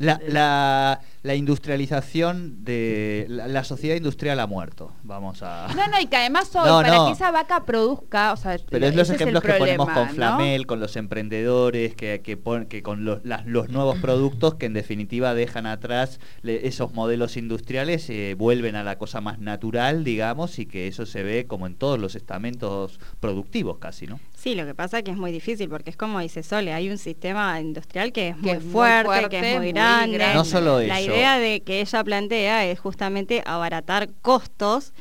La, 0.00 0.18
la, 0.26 1.00
la 1.22 1.34
industrialización 1.34 2.64
de 2.64 3.26
la, 3.28 3.48
la 3.48 3.64
sociedad 3.64 3.96
industrial 3.96 4.40
ha 4.40 4.46
muerto. 4.46 4.92
Vamos 5.02 5.42
a. 5.42 5.68
No, 5.76 5.86
no, 5.88 6.00
y 6.00 6.06
que 6.06 6.16
además 6.16 6.50
hoy, 6.56 6.66
No, 6.68 6.80
para 6.80 6.94
no. 6.96 7.06
que 7.06 7.12
esa 7.12 7.30
vaca 7.30 7.64
produzca, 7.66 8.32
o 8.32 8.36
sea, 8.36 8.56
Pero 8.70 8.86
es 8.86 8.94
los 8.96 9.10
ejemplos 9.10 9.42
que 9.42 9.52
ponemos 9.52 9.88
con 9.90 10.06
¿no? 10.08 10.14
Flamel, 10.14 10.66
con 10.66 10.80
los 10.80 10.96
emprendedores, 10.96 11.94
que, 11.94 12.22
que, 12.22 12.36
pon- 12.36 12.66
que 12.66 12.82
con 12.82 13.04
los, 13.04 13.24
las- 13.24 13.44
los 13.46 13.68
nuevos 13.68 13.98
productos 14.02 14.54
que 14.54 14.66
en 14.66 14.72
definitiva 14.72 15.34
dejan 15.34 15.66
atrás 15.66 16.18
le- 16.42 16.66
esos 16.66 16.92
modelos 16.94 17.36
industriales, 17.36 18.08
eh, 18.10 18.34
vuelven 18.38 18.76
a 18.76 18.82
la 18.84 18.96
cosa 18.98 19.20
más 19.20 19.38
natural, 19.38 20.02
digamos, 20.02 20.58
y 20.58 20.66
que 20.66 20.88
eso 20.88 21.06
se 21.06 21.22
ve 21.22 21.46
como 21.46 21.66
en 21.66 21.74
todos 21.74 21.98
los 21.98 22.14
estamentos 22.14 22.98
productivos 23.20 23.78
casi, 23.78 24.06
¿no? 24.06 24.18
Sí, 24.42 24.54
lo 24.54 24.64
que 24.64 24.74
pasa 24.74 24.98
es 24.98 25.04
que 25.04 25.10
es 25.10 25.18
muy 25.18 25.32
difícil 25.32 25.68
porque 25.68 25.90
es 25.90 25.98
como 25.98 26.18
dice 26.18 26.42
Sole, 26.42 26.72
hay 26.72 26.88
un 26.88 26.96
sistema 26.96 27.60
industrial 27.60 28.10
que 28.10 28.28
es 28.30 28.36
Que 28.36 28.40
muy 28.40 28.50
es 28.52 28.62
muy 28.64 28.72
fuerte, 28.72 29.28
que 29.28 29.36
es 29.38 29.42
muy 29.56 29.66
muy 29.66 29.72
grande. 29.72 30.16
grande. 30.16 30.34
No 30.34 30.44
solo 30.46 30.80
La 30.80 30.98
eso. 30.98 31.10
idea 31.10 31.38
de 31.38 31.60
que 31.60 31.80
ella 31.82 32.02
plantea 32.02 32.64
es 32.64 32.80
justamente 32.80 33.42
abaratar 33.44 34.08
costos 34.22 34.94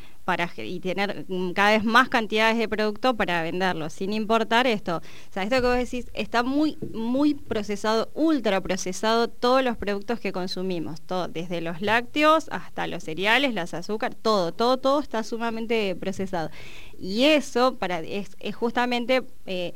y 0.58 0.80
tener 0.80 1.26
mm, 1.28 1.52
cada 1.52 1.72
vez 1.72 1.84
más 1.84 2.10
cantidades 2.10 2.58
de 2.58 2.68
producto 2.68 3.16
para 3.16 3.42
venderlo, 3.42 3.90
sin 3.90 4.14
importar 4.14 4.68
esto. 4.68 4.98
O 4.98 5.34
sea, 5.34 5.44
esto 5.44 5.56
que 5.62 5.68
vos 5.68 5.78
decís 5.78 6.08
está 6.14 6.44
muy, 6.44 6.78
muy 6.94 7.34
procesado, 7.34 8.10
ultra 8.14 8.62
procesado 8.62 9.28
todos 9.28 9.64
los 9.64 9.78
productos 9.78 10.20
que 10.20 10.32
consumimos, 10.32 11.02
todo, 11.02 11.28
desde 11.28 11.62
los 11.62 11.82
lácteos 11.82 12.48
hasta 12.52 12.88
los 12.88 13.04
cereales, 13.04 13.54
las 13.54 13.74
azúcar, 13.74 14.16
todo, 14.16 14.52
todo, 14.52 14.78
todo 14.78 15.00
está 15.00 15.24
sumamente 15.24 15.96
procesado. 15.96 16.50
Y 17.00 17.24
eso 17.24 17.76
para, 17.76 18.00
es, 18.00 18.36
es 18.40 18.56
justamente 18.56 19.24
eh, 19.46 19.74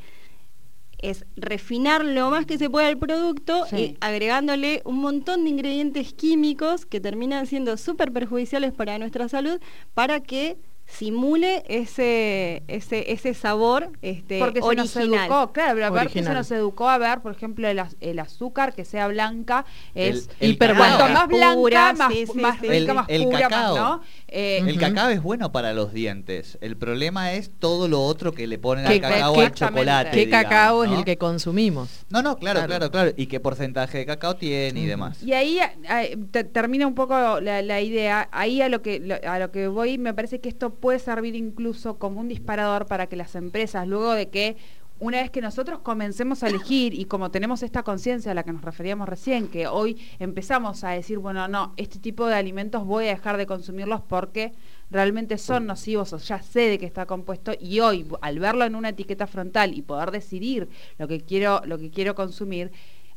es 1.03 1.25
refinar 1.35 2.03
lo 2.05 2.29
más 2.29 2.45
que 2.45 2.57
se 2.57 2.69
pueda 2.69 2.89
el 2.89 2.97
producto 2.97 3.65
Sí. 3.69 3.75
y 3.75 3.97
agregándole 4.01 4.81
un 4.85 4.99
montón 4.99 5.43
de 5.43 5.49
ingredientes 5.51 6.13
químicos 6.13 6.85
que 6.85 6.99
terminan 6.99 7.45
siendo 7.47 7.77
súper 7.77 8.11
perjudiciales 8.11 8.71
para 8.73 8.97
nuestra 8.97 9.27
salud 9.29 9.59
para 9.93 10.19
que 10.21 10.57
simule 10.85 11.63
ese, 11.69 12.61
ese, 12.67 13.11
ese 13.13 13.33
sabor 13.33 13.89
este, 14.01 14.39
Porque 14.39 14.61
se 14.61 14.75
nos 14.75 14.95
original. 14.97 15.25
educó, 15.27 15.53
claro, 15.53 15.73
pero 15.75 15.85
aparte 15.87 16.09
se 16.11 16.19
Original. 16.19 16.37
nos 16.37 16.51
educó 16.51 16.89
a 16.89 16.97
ver, 16.97 17.21
por 17.21 17.31
ejemplo, 17.31 17.67
el, 17.69 17.79
az- 17.79 17.95
el 18.01 18.19
azúcar 18.19 18.73
que 18.75 18.83
sea 18.83 19.07
blanca 19.07 19.65
es 19.95 20.27
El- 20.27 20.35
el 20.41 20.51
hiper 20.51 20.73
cacao. 20.73 20.97
cuanto 20.97 21.13
más 21.13 21.27
blanca, 21.29 21.55
Pura, 21.55 21.93
más, 21.93 22.13
sí, 22.13 22.25
sí, 22.27 22.37
más 22.39 22.59
sí. 22.59 22.67
rica, 22.67 22.91
El- 22.91 22.95
más 22.95 23.05
el 23.09 23.23
pura, 23.23 23.39
cacao. 23.39 23.75
más, 23.75 23.83
¿no? 23.83 24.01
Eh, 24.35 24.63
El 24.65 24.79
cacao 24.79 25.09
es 25.09 25.21
bueno 25.21 25.51
para 25.51 25.73
los 25.73 25.93
dientes. 25.93 26.57
El 26.59 26.75
problema 26.75 27.33
es 27.33 27.51
todo 27.59 27.87
lo 27.87 28.01
otro 28.03 28.31
que 28.33 28.47
le 28.47 28.57
ponen 28.57 28.83
¿Qué- 28.87 28.93
al 28.95 29.01
cacao 29.01 29.39
al 29.39 29.53
chocolate. 29.53 30.09
¿Qué 30.09 30.25
digamos, 30.25 30.43
cacao 30.49 30.83
es 30.85 30.91
el 30.91 31.05
que 31.05 31.17
consumimos? 31.19 32.03
No, 32.09 32.23
no, 32.23 32.35
claro, 32.37 32.61
Claro. 32.61 32.67
claro, 32.67 32.91
claro. 32.91 33.11
Y 33.15 33.27
qué 33.27 33.39
porcentaje 33.39 33.99
de 33.99 34.05
cacao 34.07 34.35
tiene 34.35 34.79
y 34.79 34.85
demás. 34.87 35.21
Y 35.21 35.33
ahí 35.33 35.59
a- 35.59 35.73
a- 35.87 36.03
te- 36.31 36.43
termina 36.45 36.87
un 36.87 36.95
poco 36.95 37.39
la, 37.41 37.61
la 37.61 37.81
idea. 37.81 38.27
Ahí 38.31 38.59
a 38.63 38.69
lo 38.69 38.81
que 38.81 38.99
lo- 38.99 39.17
a 39.23 39.37
lo 39.37 39.51
que 39.51 39.67
voy, 39.67 39.99
me 39.99 40.15
parece 40.15 40.39
que 40.41 40.49
esto 40.49 40.73
puede 40.73 40.97
servir 40.97 41.35
incluso 41.35 41.99
como 41.99 42.19
un 42.19 42.27
disparador 42.27 42.87
para 42.87 43.05
que 43.05 43.15
las 43.15 43.35
empresas, 43.35 43.87
luego 43.87 44.13
de 44.13 44.29
que 44.29 44.57
una 45.03 45.21
vez 45.21 45.31
que 45.31 45.41
nosotros 45.41 45.79
comencemos 45.79 46.43
a 46.43 46.47
elegir 46.47 46.93
y 46.93 47.03
como 47.03 47.29
tenemos 47.29 47.61
esta 47.61 47.83
conciencia 47.83 48.31
a 48.31 48.35
la 48.35 48.43
que 48.43 48.53
nos 48.53 48.61
referíamos 48.61 49.09
recién, 49.09 49.49
que 49.49 49.67
hoy 49.67 50.01
empezamos 50.17 50.85
a 50.85 50.91
decir, 50.91 51.19
bueno, 51.19 51.45
no, 51.49 51.73
este 51.75 51.99
tipo 51.99 52.25
de 52.25 52.35
alimentos 52.35 52.85
voy 52.85 53.07
a 53.07 53.09
dejar 53.09 53.35
de 53.35 53.45
consumirlos 53.45 53.99
porque 53.99 54.53
realmente 54.89 55.37
son 55.37 55.65
nocivos 55.65 56.13
o 56.13 56.19
ya 56.19 56.41
sé 56.41 56.61
de 56.61 56.79
qué 56.79 56.85
está 56.85 57.05
compuesto 57.05 57.51
y 57.59 57.81
hoy 57.81 58.07
al 58.21 58.39
verlo 58.39 58.63
en 58.63 58.75
una 58.75 58.89
etiqueta 58.89 59.27
frontal 59.27 59.73
y 59.73 59.81
poder 59.81 60.09
decidir 60.09 60.69
lo 60.97 61.09
que 61.09 61.19
quiero 61.19 61.61
lo 61.65 61.77
que 61.77 61.91
quiero 61.91 62.15
consumir, 62.15 62.71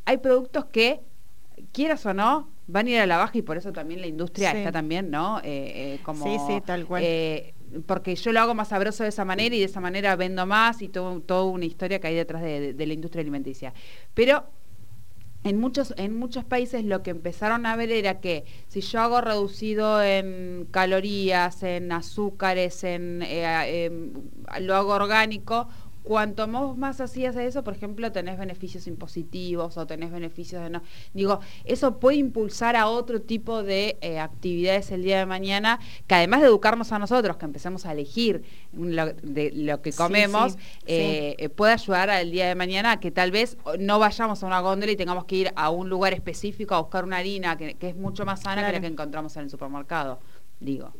hay 0.06 0.16
productos 0.16 0.64
que 0.64 1.02
quieras 1.72 2.04
o 2.06 2.14
no, 2.14 2.48
van 2.66 2.86
a 2.86 2.90
ir 2.90 2.98
a 2.98 3.06
la 3.06 3.16
baja 3.16 3.38
y 3.38 3.42
por 3.42 3.56
eso 3.56 3.72
también 3.72 4.00
la 4.00 4.06
industria 4.06 4.50
Sí. 4.52 4.58
está 4.58 4.72
también, 4.72 5.10
¿no? 5.10 5.38
Eh, 5.40 5.94
eh, 5.94 5.98
como, 6.02 6.22
Sí, 6.25 6.38
sí, 6.46 6.60
tal 6.64 6.84
cual. 6.86 7.02
eh, 7.04 7.54
porque 7.86 8.14
yo 8.14 8.32
lo 8.32 8.40
hago 8.40 8.54
más 8.54 8.68
sabroso 8.68 9.02
de 9.02 9.08
esa 9.10 9.25
manera 9.25 9.54
y 9.54 9.58
de 9.58 9.64
esa 9.66 9.80
manera 9.80 10.14
vendo 10.16 10.46
más 10.46 10.82
y 10.82 10.88
todo, 10.88 11.20
toda 11.20 11.44
una 11.44 11.64
historia 11.64 11.98
que 12.00 12.06
hay 12.08 12.14
detrás 12.14 12.42
de, 12.42 12.60
de- 12.60 12.72
de 12.75 12.86
la 12.86 12.92
industria 12.94 13.20
alimenticia. 13.22 13.72
Pero 14.14 14.44
en 15.44 15.58
muchos, 15.60 15.94
en 15.96 16.16
muchos 16.18 16.44
países 16.44 16.84
lo 16.84 17.02
que 17.04 17.10
empezaron 17.10 17.66
a 17.66 17.76
ver 17.76 17.92
era 17.92 18.20
que 18.20 18.44
si 18.68 18.80
yo 18.80 19.00
hago 19.00 19.20
reducido 19.20 20.02
en 20.02 20.66
calorías, 20.72 21.62
en 21.62 21.92
azúcares, 21.92 22.82
en, 22.82 23.22
eh, 23.22 23.84
em, 23.86 24.12
lo 24.60 24.75
hago 24.75 24.92
orgánico, 24.94 25.68
cuanto 26.06 26.46
más, 26.46 26.76
más 26.76 27.00
hacías 27.00 27.34
eso, 27.34 27.64
por 27.64 27.75
ejemplo, 27.75 28.12
tenés 28.12 28.38
beneficios 28.38 28.86
impositivos 28.86 29.76
o 29.76 29.86
tenés 29.86 30.12
beneficios 30.12 30.62
de 30.62 30.70
no. 30.70 30.82
Digo, 31.12 31.40
eso 31.64 31.98
puede 31.98 32.18
impulsar 32.18 32.76
a 32.76 32.86
otro 32.86 33.20
tipo 33.20 33.64
de 33.64 33.98
eh, 34.00 34.20
actividades 34.20 34.92
el 34.92 35.02
día 35.02 35.18
de 35.18 35.26
mañana, 35.26 35.80
que 36.06 36.14
además 36.14 36.42
de 36.42 36.46
educarnos 36.46 36.92
a 36.92 37.00
nosotros, 37.00 37.36
que 37.36 37.44
empecemos 37.44 37.86
a 37.86 37.92
elegir 37.92 38.44
lo, 38.72 39.12
de 39.14 39.50
lo 39.52 39.82
que 39.82 39.92
comemos, 39.92 40.52
sí, 40.52 40.58
sí. 40.58 40.84
eh, 40.86 41.36
eh, 41.38 41.48
puede 41.48 41.72
ayudar 41.72 42.08
al 42.08 42.30
día 42.30 42.46
de 42.46 42.54
mañana 42.54 42.92
a 42.92 43.00
que 43.00 43.10
tal 43.10 43.32
vez 43.32 43.58
no 43.80 43.98
vayamos 43.98 44.42
a 44.42 44.46
una 44.46 44.60
góndola 44.60 44.92
y 44.92 44.96
tengamos 44.96 45.25
que 45.25 45.36
ir 45.36 45.52
a 45.56 45.70
un 45.70 45.88
lugar 45.88 46.12
específico 46.12 46.76
a 46.76 46.80
buscar 46.80 47.04
una 47.04 47.16
harina 47.16 47.56
que, 47.56 47.75
que 47.75 47.88
es 47.88 47.96
mucho 47.96 48.25
más 48.25 48.40
sana 48.42 48.64
que 48.64 48.72
la 48.72 48.80
que 48.80 48.86
encontramos 48.86 49.36
en 49.36 49.42
el 49.42 49.50
supermercado. 49.50 50.20
Digo. 50.60 50.92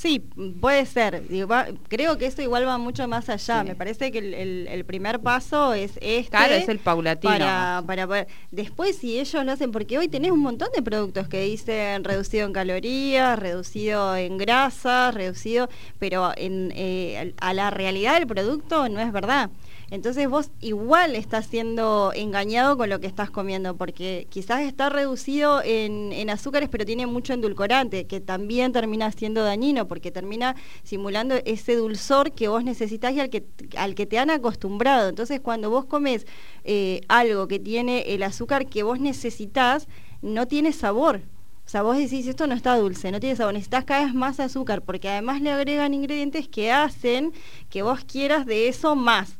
Sí, 0.00 0.20
puede 0.60 0.86
ser. 0.86 1.26
Digo, 1.26 1.48
va- 1.48 1.66
creo 1.88 2.16
que 2.18 2.26
esto 2.26 2.40
igual 2.40 2.64
va 2.68 2.78
mucho 2.78 3.08
más 3.08 3.28
allá. 3.28 3.62
Sí. 3.62 3.66
Me 3.68 3.74
parece 3.74 4.12
que 4.12 4.18
el, 4.18 4.32
el- 4.32 4.68
el 4.68 4.84
primer 4.84 5.18
paso 5.18 5.74
es 5.74 5.98
este. 6.00 6.30
Claro, 6.30 6.54
es 6.54 6.68
el 6.68 6.78
paulatino. 6.78 7.32
Para, 7.32 7.82
para 7.84 8.06
poder. 8.06 8.28
Después, 8.52 8.96
si 8.96 9.18
ellos 9.18 9.44
lo 9.44 9.50
hacen, 9.50 9.72
porque 9.72 9.98
hoy 9.98 10.06
tenés 10.06 10.30
un 10.30 10.38
montón 10.38 10.68
de 10.72 10.82
productos 10.82 11.26
que 11.26 11.42
dicen 11.42 12.04
reducido 12.04 12.46
en 12.46 12.52
calorías, 12.52 13.36
reducido 13.40 14.14
en 14.14 14.38
grasa, 14.38 15.10
reducido, 15.10 15.68
pero 15.98 16.30
en, 16.36 16.72
eh, 16.76 17.34
a 17.40 17.52
la 17.52 17.70
realidad 17.70 18.14
del 18.18 18.28
producto 18.28 18.88
no 18.88 19.00
es 19.00 19.10
verdad. 19.10 19.50
Entonces 19.90 20.28
vos 20.28 20.50
igual 20.60 21.16
estás 21.16 21.46
siendo 21.46 22.12
engañado 22.14 22.76
con 22.76 22.90
lo 22.90 23.00
que 23.00 23.06
estás 23.06 23.30
comiendo, 23.30 23.76
porque 23.76 24.26
quizás 24.28 24.60
está 24.62 24.90
reducido 24.90 25.62
en, 25.64 26.28
azúcares, 26.28 26.68
pero 26.68 26.84
tiene 26.84 27.06
mucho 27.06 27.32
endulcorante, 27.32 28.06
que 28.06 28.20
también 28.20 28.72
termina 28.72 29.10
siendo 29.12 29.42
dañino, 29.42 29.88
porque 29.88 30.10
termina 30.10 30.56
simulando 30.82 31.36
ese 31.46 31.74
dulzor 31.74 32.32
que 32.32 32.48
vos 32.48 32.64
necesitas 32.64 33.14
y 33.14 33.20
al 33.20 33.30
que, 33.30 33.46
al 33.76 33.94
que 33.94 34.04
te 34.04 34.18
han 34.18 34.28
acostumbrado. 34.28 35.08
Entonces 35.08 35.40
cuando 35.40 35.70
vos 35.70 35.86
comes 35.86 36.26
eh, 36.64 37.00
algo 37.08 37.48
que 37.48 37.58
tiene 37.58 38.14
el 38.14 38.22
azúcar 38.24 38.66
que 38.66 38.82
vos 38.82 39.00
necesitas, 39.00 39.88
no 40.20 40.46
tiene 40.46 40.72
sabor. 40.72 41.22
O 41.64 41.70
sea, 41.70 41.82
vos 41.82 41.96
decís, 41.96 42.26
esto 42.26 42.46
no 42.46 42.54
está 42.54 42.76
dulce, 42.76 43.10
no 43.10 43.20
tiene 43.20 43.36
sabor, 43.36 43.52
necesitas 43.52 43.84
cada 43.84 44.04
vez 44.04 44.14
más 44.14 44.40
azúcar, 44.40 44.82
porque 44.82 45.08
además 45.08 45.40
le 45.40 45.50
agregan 45.50 45.94
ingredientes 45.94 46.48
que 46.48 46.72
hacen 46.72 47.32
que 47.68 47.82
vos 47.82 48.04
quieras 48.04 48.46
de 48.46 48.68
eso 48.68 48.96
más. 48.96 49.37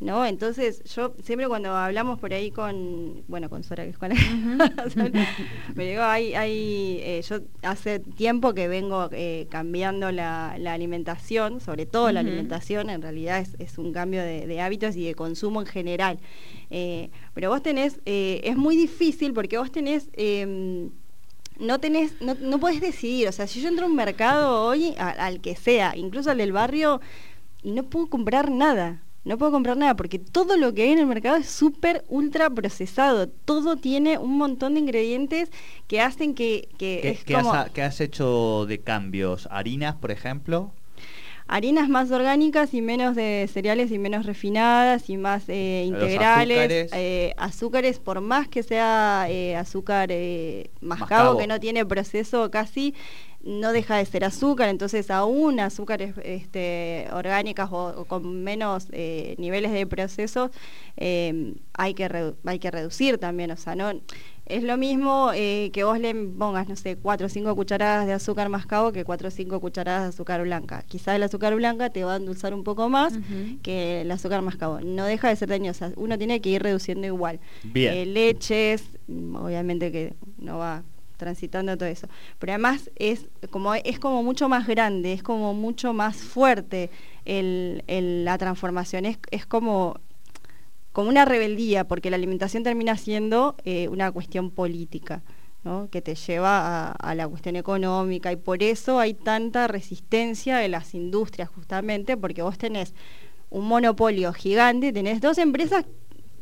¿No? 0.00 0.24
Entonces, 0.24 0.84
yo 0.94 1.12
siempre 1.24 1.48
cuando 1.48 1.74
hablamos 1.74 2.20
por 2.20 2.32
ahí 2.32 2.52
con, 2.52 3.24
bueno, 3.26 3.50
con 3.50 3.64
Sora, 3.64 3.82
que 3.82 3.90
es 3.90 3.98
con 3.98 4.12
me 5.74 5.84
digo, 5.88 6.02
hay, 6.02 6.34
hay, 6.34 7.00
eh, 7.02 7.22
yo 7.28 7.40
hace 7.62 7.98
tiempo 7.98 8.54
que 8.54 8.68
vengo 8.68 9.08
eh, 9.10 9.48
cambiando 9.50 10.12
la, 10.12 10.54
la 10.58 10.72
alimentación, 10.74 11.60
sobre 11.60 11.84
todo 11.84 12.12
la 12.12 12.20
alimentación, 12.20 12.90
en 12.90 13.02
realidad 13.02 13.40
es, 13.40 13.56
es 13.58 13.76
un 13.76 13.92
cambio 13.92 14.22
de, 14.22 14.46
de 14.46 14.60
hábitos 14.60 14.94
y 14.94 15.04
de 15.04 15.16
consumo 15.16 15.60
en 15.62 15.66
general. 15.66 16.18
Eh, 16.70 17.10
pero 17.34 17.50
vos 17.50 17.62
tenés, 17.64 17.98
eh, 18.06 18.40
es 18.44 18.56
muy 18.56 18.76
difícil 18.76 19.32
porque 19.32 19.58
vos 19.58 19.72
tenés... 19.72 20.08
em, 20.12 20.90
no 21.58 21.80
tenés, 21.80 22.12
no, 22.20 22.36
no 22.40 22.60
podés 22.60 22.80
decidir, 22.80 23.26
o 23.26 23.32
sea, 23.32 23.48
si 23.48 23.60
yo 23.60 23.68
entro 23.68 23.86
a 23.86 23.88
un 23.88 23.96
mercado 23.96 24.64
hoy, 24.64 24.94
a- 24.96 25.10
al 25.10 25.40
que 25.40 25.56
sea, 25.56 25.96
incluso 25.96 26.30
al 26.30 26.38
del 26.38 26.52
barrio, 26.52 27.00
y 27.64 27.72
no 27.72 27.82
puedo 27.82 28.06
comprar 28.06 28.48
nada, 28.52 29.02
no 29.24 29.36
puedo 29.38 29.52
comprar 29.52 29.76
nada, 29.76 29.94
porque 29.96 30.18
todo 30.18 30.56
lo 30.56 30.72
que 30.72 30.82
hay 30.82 30.90
en 30.90 31.00
el 31.00 31.06
mercado 31.06 31.36
es 31.36 31.48
súper 31.48 32.04
ultra 32.08 32.50
procesado, 32.50 33.28
todo 33.28 33.76
tiene 33.76 34.18
un 34.18 34.38
montón 34.38 34.74
de 34.74 34.80
ingredientes 34.80 35.50
que 35.86 36.00
hacen 36.00 36.34
que, 36.34 36.68
que 36.78 37.00
¿Qué, 37.02 37.10
es 37.10 37.24
qué 37.24 37.34
como... 37.34 37.52
has, 37.52 37.70
qué 37.70 37.82
has 37.82 38.00
hecho 38.00 38.64
de 38.66 38.78
cambios? 38.80 39.48
¿Harinas, 39.50 39.96
por 39.96 40.10
ejemplo? 40.10 40.72
Harinas 41.48 41.88
más 41.88 42.10
orgánicas 42.10 42.74
y 42.74 42.82
menos 42.82 43.16
de 43.16 43.48
cereales 43.52 43.90
y 43.90 43.98
menos 43.98 44.26
refinadas 44.26 45.08
y 45.08 45.16
más 45.16 45.44
eh, 45.48 45.84
integrales, 45.86 46.58
azúcares. 46.58 46.90
eh, 46.94 47.34
azúcares 47.38 47.98
por 47.98 48.20
más 48.20 48.48
que 48.48 48.62
sea 48.62 49.26
eh, 49.30 49.56
azúcar 49.56 50.10
eh, 50.12 50.70
mascabo, 50.80 51.08
Mascabo. 51.08 51.38
que 51.38 51.46
no 51.46 51.58
tiene 51.58 51.86
proceso 51.86 52.50
casi, 52.50 52.94
no 53.42 53.72
deja 53.72 53.96
de 53.96 54.04
ser 54.04 54.24
azúcar, 54.24 54.68
entonces 54.68 55.10
aún 55.10 55.58
azúcares 55.58 56.14
este, 56.22 57.06
orgánicas 57.12 57.70
o, 57.72 58.00
o 58.00 58.04
con 58.04 58.42
menos 58.44 58.88
niveles 59.38 59.72
de 59.72 59.86
proceso 59.86 60.50
hay, 60.98 61.94
que 61.94 62.34
hay 62.44 62.58
que 62.58 62.70
reducir 62.70 63.18
también, 63.18 63.50
o 63.52 63.56
sea, 63.56 63.74
no 63.74 63.92
es 64.48 64.62
lo 64.62 64.76
mismo 64.76 65.30
eh, 65.34 65.70
que 65.72 65.84
vos 65.84 65.98
le 65.98 66.14
pongas, 66.14 66.68
no 66.68 66.76
sé, 66.76 66.96
4 66.96 67.26
o 67.26 67.28
5 67.30 67.54
cucharadas 67.54 68.06
de 68.06 68.12
azúcar 68.12 68.48
mascabo 68.48 68.92
que 68.92 69.04
4 69.04 69.28
o 69.28 69.30
5 69.30 69.60
cucharadas 69.60 70.02
de 70.02 70.08
azúcar 70.08 70.42
blanca. 70.42 70.82
Quizás 70.88 71.16
el 71.16 71.22
azúcar 71.22 71.54
blanca 71.54 71.90
te 71.90 72.04
va 72.04 72.14
a 72.14 72.16
endulzar 72.16 72.54
un 72.54 72.64
poco 72.64 72.88
más 72.88 73.14
que 73.62 74.00
el 74.02 74.10
azúcar 74.10 74.42
mascabo. 74.42 74.80
No 74.80 75.04
deja 75.04 75.28
de 75.28 75.36
ser 75.36 75.48
dañosa, 75.48 75.92
uno 75.96 76.16
tiene 76.18 76.40
que 76.40 76.50
ir 76.50 76.62
reduciendo 76.62 77.06
igual. 77.06 77.40
Bien. 77.62 77.94
Eh, 77.94 78.06
leches, 78.06 78.84
obviamente 79.08 79.92
que 79.92 80.14
no 80.38 80.58
va 80.58 80.82
transitando 81.16 81.76
todo 81.76 81.88
eso. 81.88 82.06
Pero 82.38 82.52
además 82.52 82.90
es 82.96 83.26
como, 83.50 83.74
es 83.74 83.98
como 83.98 84.22
mucho 84.22 84.48
más 84.48 84.66
grande, 84.68 85.12
es 85.12 85.22
como 85.22 85.52
mucho 85.52 85.92
más 85.92 86.16
fuerte 86.16 86.90
el, 87.24 87.82
el- 87.88 88.24
la 88.24 88.38
transformación. 88.38 89.04
Es, 89.04 89.18
es 89.32 89.44
como, 89.44 89.98
como 90.98 91.10
una 91.10 91.24
rebeldía, 91.24 91.86
porque 91.86 92.10
la 92.10 92.16
alimentación 92.16 92.64
termina 92.64 92.96
siendo 92.96 93.54
eh, 93.64 93.86
una 93.86 94.10
cuestión 94.10 94.50
política. 94.50 95.22
¿no? 95.62 95.88
que 95.90 96.02
te 96.02 96.16
lleva 96.16 96.88
a, 96.88 96.90
a 96.92 97.14
la 97.14 97.28
cuestión 97.28 97.54
económica 97.54 98.32
y 98.32 98.36
por 98.36 98.62
eso 98.62 98.98
hay 98.98 99.14
tanta 99.14 99.66
resistencia 99.68 100.56
de 100.56 100.68
las 100.68 100.94
industrias 100.94 101.48
justamente 101.48 102.16
porque 102.16 102.42
vos 102.42 102.58
tenés 102.58 102.94
un 103.50 103.66
monopolio 103.66 104.32
gigante, 104.32 104.92
tenés 104.92 105.20
dos 105.20 105.38
empresas 105.38 105.84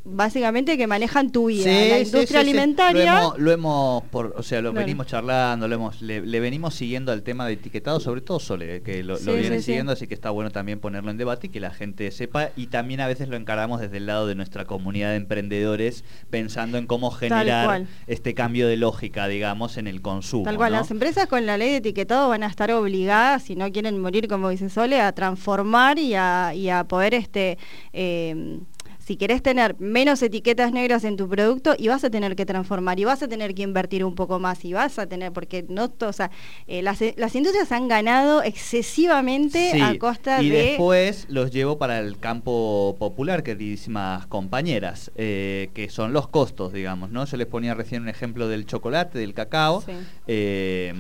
básicamente 0.06 0.76
que 0.76 0.86
manejan 0.86 1.30
tu 1.32 1.46
vida, 1.46 1.66
la 1.70 1.96
Sí, 1.98 2.04
industria 2.06 2.20
sí, 2.20 2.26
sí, 2.26 2.32
sí. 2.32 2.36
alimentaria. 2.36 3.12
Lo 3.14 3.18
hemos, 3.18 3.38
lo 3.38 3.52
hemos 3.52 4.04
por, 4.04 4.34
o 4.36 4.42
sea, 4.42 4.62
lo 4.62 4.72
venimos 4.72 5.06
charlando, 5.06 5.68
lo 5.68 5.74
hemos, 5.74 6.00
le, 6.02 6.20
le 6.20 6.40
venimos 6.40 6.74
siguiendo 6.74 7.12
al 7.12 7.22
tema 7.22 7.46
de 7.46 7.54
etiquetado, 7.54 8.00
sobre 8.00 8.20
todo 8.20 8.38
Sole, 8.38 8.82
que 8.82 9.02
lo, 9.02 9.18
lo 9.18 9.34
viene 9.34 9.60
siguiendo, 9.60 9.92
así 9.92 10.06
que 10.06 10.14
está 10.14 10.30
bueno 10.30 10.50
también 10.50 10.80
ponerlo 10.80 11.10
en 11.10 11.16
debate 11.16 11.48
y 11.48 11.50
que 11.50 11.60
la 11.60 11.70
gente 11.70 12.10
sepa. 12.10 12.50
Y 12.56 12.68
también 12.68 13.00
a 13.00 13.06
veces 13.06 13.28
lo 13.28 13.36
encaramos 13.36 13.80
desde 13.80 13.96
el 13.98 14.06
lado 14.06 14.26
de 14.26 14.34
nuestra 14.34 14.64
comunidad 14.64 15.10
de 15.10 15.16
emprendedores, 15.16 16.04
pensando 16.30 16.78
en 16.78 16.86
cómo 16.86 17.10
generar 17.10 17.86
este 18.06 18.34
cambio 18.34 18.68
de 18.68 18.76
lógica, 18.76 19.28
digamos, 19.28 19.76
en 19.76 19.86
el 19.86 20.02
consumo. 20.02 20.44
Tal 20.44 20.56
cual, 20.56 20.72
¿no? 20.72 20.78
las 20.78 20.90
empresas 20.90 21.26
con 21.26 21.46
la 21.46 21.58
ley 21.58 21.70
de 21.70 21.76
etiquetado 21.76 22.28
van 22.28 22.42
a 22.42 22.46
estar 22.46 22.70
obligadas, 22.70 23.42
si 23.42 23.56
no 23.56 23.70
quieren 23.72 24.00
morir, 24.00 24.28
como 24.28 24.48
dice 24.50 24.68
Sole, 24.68 25.00
a 25.00 25.12
transformar 25.12 25.98
y 25.98 26.14
a, 26.14 26.52
y 26.54 26.68
a 26.68 26.84
poder 26.84 27.14
este 27.14 27.58
eh, 27.92 28.60
si 29.06 29.16
querés 29.16 29.40
tener 29.40 29.76
menos 29.78 30.20
etiquetas 30.20 30.72
negras 30.72 31.04
en 31.04 31.16
tu 31.16 31.28
producto 31.28 31.76
y 31.78 31.86
vas 31.86 32.02
a 32.02 32.10
tener 32.10 32.34
que 32.34 32.44
transformar 32.44 32.98
y 32.98 33.04
vas 33.04 33.22
a 33.22 33.28
tener 33.28 33.54
que 33.54 33.62
invertir 33.62 34.04
un 34.04 34.16
poco 34.16 34.40
más 34.40 34.64
y 34.64 34.72
vas 34.72 34.98
a 34.98 35.06
tener, 35.06 35.32
porque 35.32 35.64
no, 35.68 35.92
o 36.00 36.12
sea, 36.12 36.32
eh, 36.66 36.82
las, 36.82 36.98
las, 37.16 37.36
industrias 37.36 37.70
han 37.70 37.86
ganado 37.86 38.42
excesivamente 38.42 39.80
a 39.80 39.96
costa 39.96 40.42
y 40.42 40.50
de... 40.50 40.56
Y 40.56 40.68
después 40.70 41.26
los 41.28 41.52
llevo 41.52 41.78
para 41.78 42.00
el 42.00 42.18
campo 42.18 42.96
popular, 42.98 43.44
queridísimas 43.44 44.26
compañeras, 44.26 45.12
eh, 45.14 45.70
que 45.72 45.88
son 45.88 46.12
los 46.12 46.26
costos, 46.26 46.72
digamos, 46.72 47.10
¿no? 47.10 47.26
Yo 47.26 47.36
les 47.36 47.46
ponía 47.46 47.74
recién 47.74 48.02
un 48.02 48.08
ejemplo 48.08 48.48
del 48.48 48.66
chocolate, 48.66 49.20
del 49.20 49.34
cacao. 49.34 49.84
Eh, 50.26 50.94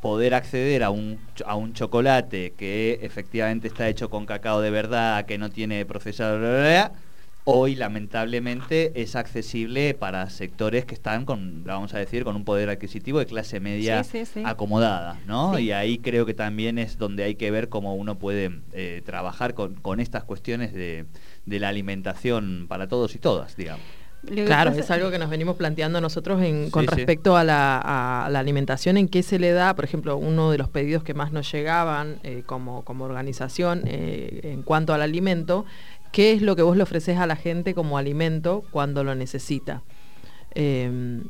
poder 0.00 0.34
acceder 0.34 0.82
a 0.82 0.90
un, 0.90 1.20
a 1.46 1.54
un 1.54 1.72
chocolate 1.72 2.54
que 2.56 2.98
efectivamente 3.02 3.68
está 3.68 3.88
hecho 3.88 4.10
con 4.10 4.26
cacao 4.26 4.60
de 4.60 4.70
verdad, 4.70 5.24
que 5.24 5.38
no 5.38 5.50
tiene 5.50 5.84
procesado, 5.86 6.38
hoy 7.50 7.74
lamentablemente 7.74 8.92
es 9.00 9.16
accesible 9.16 9.94
para 9.94 10.28
sectores 10.28 10.84
que 10.84 10.94
están 10.94 11.24
con, 11.24 11.64
vamos 11.64 11.94
a 11.94 11.98
decir, 11.98 12.22
con 12.22 12.36
un 12.36 12.44
poder 12.44 12.68
adquisitivo 12.68 13.20
de 13.20 13.24
clase 13.24 13.58
media 13.58 14.04
acomodada, 14.44 15.18
¿no? 15.26 15.58
Y 15.58 15.72
ahí 15.72 15.96
creo 15.96 16.26
que 16.26 16.34
también 16.34 16.76
es 16.76 16.98
donde 16.98 17.24
hay 17.24 17.36
que 17.36 17.50
ver 17.50 17.70
cómo 17.70 17.94
uno 17.94 18.18
puede 18.18 18.60
eh, 18.72 19.00
trabajar 19.02 19.54
con, 19.54 19.76
con, 19.76 19.98
estas 19.98 20.24
cuestiones 20.24 20.74
de, 20.74 21.06
de 21.46 21.58
la 21.58 21.70
alimentación 21.70 22.66
para 22.68 22.86
todos 22.86 23.14
y 23.14 23.18
todas, 23.18 23.56
digamos. 23.56 23.86
Claro, 24.26 24.72
es 24.72 24.90
algo 24.90 25.10
que 25.10 25.18
nos 25.18 25.30
venimos 25.30 25.56
planteando 25.56 26.00
nosotros 26.00 26.42
en, 26.42 26.70
con 26.70 26.86
respecto 26.86 27.36
A, 27.36 27.44
la, 27.44 28.24
alimentación, 28.26 28.96
en 28.96 29.08
qué 29.08 29.22
se 29.22 29.38
le 29.38 29.52
da, 29.52 29.74
por 29.76 29.84
ejemplo, 29.84 30.16
uno 30.16 30.50
de 30.50 30.58
los 30.58 30.68
pedidos 30.68 31.04
que 31.04 31.14
más 31.14 31.30
nos 31.30 31.50
llegaban 31.50 32.18
eh, 32.24 32.42
como, 32.44 32.84
como, 32.84 33.04
organización 33.04 33.82
eh, 33.86 34.40
en 34.42 34.62
cuanto 34.62 34.92
al 34.92 35.02
alimento, 35.02 35.66
qué 36.12 36.32
es 36.32 36.42
lo 36.42 36.56
que 36.56 36.62
vos 36.62 36.76
le 36.76 36.82
ofreces 36.82 37.18
a 37.18 37.26
la 37.26 37.36
gente 37.36 37.74
como 37.74 37.98
alimento 37.98 38.64
cuando 38.70 39.04
lo 39.04 39.14
necesita. 39.14 39.82
Em, 40.54 41.24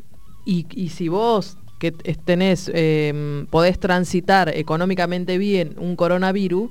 y, 0.44 0.88
si 0.88 1.08
vos 1.08 1.58
que 1.78 1.92
tenés, 1.92 2.70
em, 2.74 3.46
podés 3.46 3.78
transitar 3.78 4.48
económicamente 4.48 5.38
bien 5.38 5.74
un 5.78 5.96
coronavirus, 5.96 6.70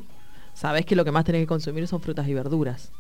sabés 0.54 0.86
que 0.86 0.96
lo 0.96 1.06
que 1.06 1.12
más 1.12 1.26
tenés 1.26 1.42
que 1.44 1.48
consumir 1.48 1.88
son 1.88 2.02
frutas 2.02 2.28
y 2.28 2.34
verduras. 2.34 2.92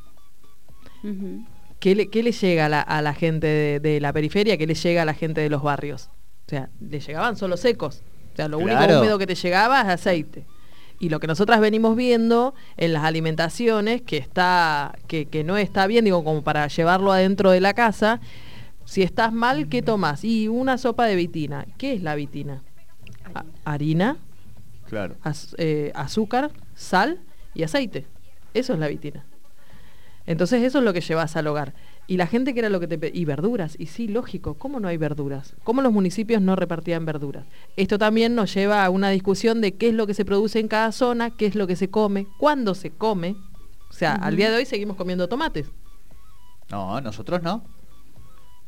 ¿qué 1.79 1.95
le, 1.95 2.31
llega 2.31 2.65
a 2.65 3.01
la, 3.01 3.13
gente 3.13 3.79
de, 3.79 3.99
la 3.99 4.13
periferia? 4.13 4.57
¿Qué 4.57 4.67
le 4.67 4.75
llega 4.75 5.03
a 5.03 5.05
la 5.05 5.13
gente 5.13 5.41
de 5.41 5.49
los 5.49 5.63
barrios? 5.63 6.09
O 6.45 6.49
sea, 6.49 6.69
le 6.79 6.99
llegaban 6.99 7.37
solo 7.37 7.57
secos. 7.57 8.03
O 8.33 8.35
sea, 8.35 8.47
lo 8.47 8.59
único 8.59 8.79
húmedo 8.83 9.17
que 9.17 9.27
te 9.27 9.35
llegaba 9.35 9.81
es 9.81 9.87
aceite. 9.87 10.45
Y 10.99 11.09
lo 11.09 11.19
que 11.19 11.27
nosotras 11.27 11.59
venimos 11.59 11.95
viendo 11.95 12.55
en 12.75 12.93
las 12.93 13.03
alimentaciones, 13.03 14.01
que, 14.01 14.17
está, 14.17 14.97
que, 15.07 15.43
no 15.45 15.57
está 15.57 15.85
bien, 15.87 16.05
digo, 16.05 16.23
como 16.23 16.43
para 16.43 16.67
llevarlo 16.67 17.11
adentro 17.11 17.51
de 17.51 17.61
la 17.61 17.73
casa, 17.73 18.19
si 18.85 19.03
estás 19.03 19.31
mal, 19.31 19.69
¿qué 19.69 19.81
tomas? 19.81 20.23
Y 20.23 20.47
una 20.47 20.77
sopa 20.77 21.05
de 21.05 21.15
vitina. 21.15 21.65
¿Qué 21.77 21.93
es 21.93 22.01
la 22.01 22.15
vitina? 22.15 22.63
harina, 23.65 24.17
claro. 24.87 25.15
Eh, 25.57 25.91
azúcar, 25.93 26.51
sal 26.73 27.19
y 27.53 27.63
aceite. 27.63 28.07
Eso 28.53 28.73
es 28.73 28.79
la 28.79 28.87
vitina. 28.87 29.25
Entonces 30.25 30.63
eso 30.63 30.79
es 30.79 30.83
lo 30.83 30.93
que 30.93 31.01
llevas 31.01 31.35
al 31.35 31.47
hogar. 31.47 31.73
Y 32.07 32.15
la 32.15 32.25
gente 32.25 32.53
que 32.53 32.59
era 32.61 32.69
lo 32.69 32.79
que 32.79 32.87
te... 32.87 33.11
Y 33.13 33.25
verduras, 33.25 33.75
y 33.77 33.87
sí, 33.87 34.07
lógico, 34.07 34.53
¿cómo 34.53 34.79
no 34.79 34.87
hay 34.87 34.95
verduras? 34.95 35.55
¿Cómo 35.65 35.81
los 35.81 35.91
municipios 35.91 36.41
no 36.41 36.55
repartían 36.55 37.05
verduras? 37.05 37.45
Esto 37.75 37.97
también 37.97 38.33
nos 38.33 38.53
lleva 38.53 38.85
a 38.85 38.89
una 38.89 39.09
discusión 39.09 39.59
de 39.59 39.75
qué 39.75 39.89
es 39.89 39.93
lo 39.93 40.07
que 40.07 40.13
se 40.13 40.23
produce 40.23 40.59
en 40.59 40.69
cada 40.69 40.93
zona, 40.93 41.31
qué 41.31 41.45
es 41.45 41.55
lo 41.55 41.67
que 41.67 41.75
se 41.75 41.89
come, 41.89 42.25
cuándo 42.39 42.75
se 42.75 42.91
come. 42.91 43.35
O 43.89 43.93
sea, 43.93 44.15
al 44.15 44.37
día 44.37 44.49
de 44.49 44.57
hoy 44.57 44.65
seguimos 44.65 44.95
comiendo 44.95 45.27
tomates. 45.27 45.67
No, 46.71 46.99
nosotros 47.01 47.43
no. 47.43 47.63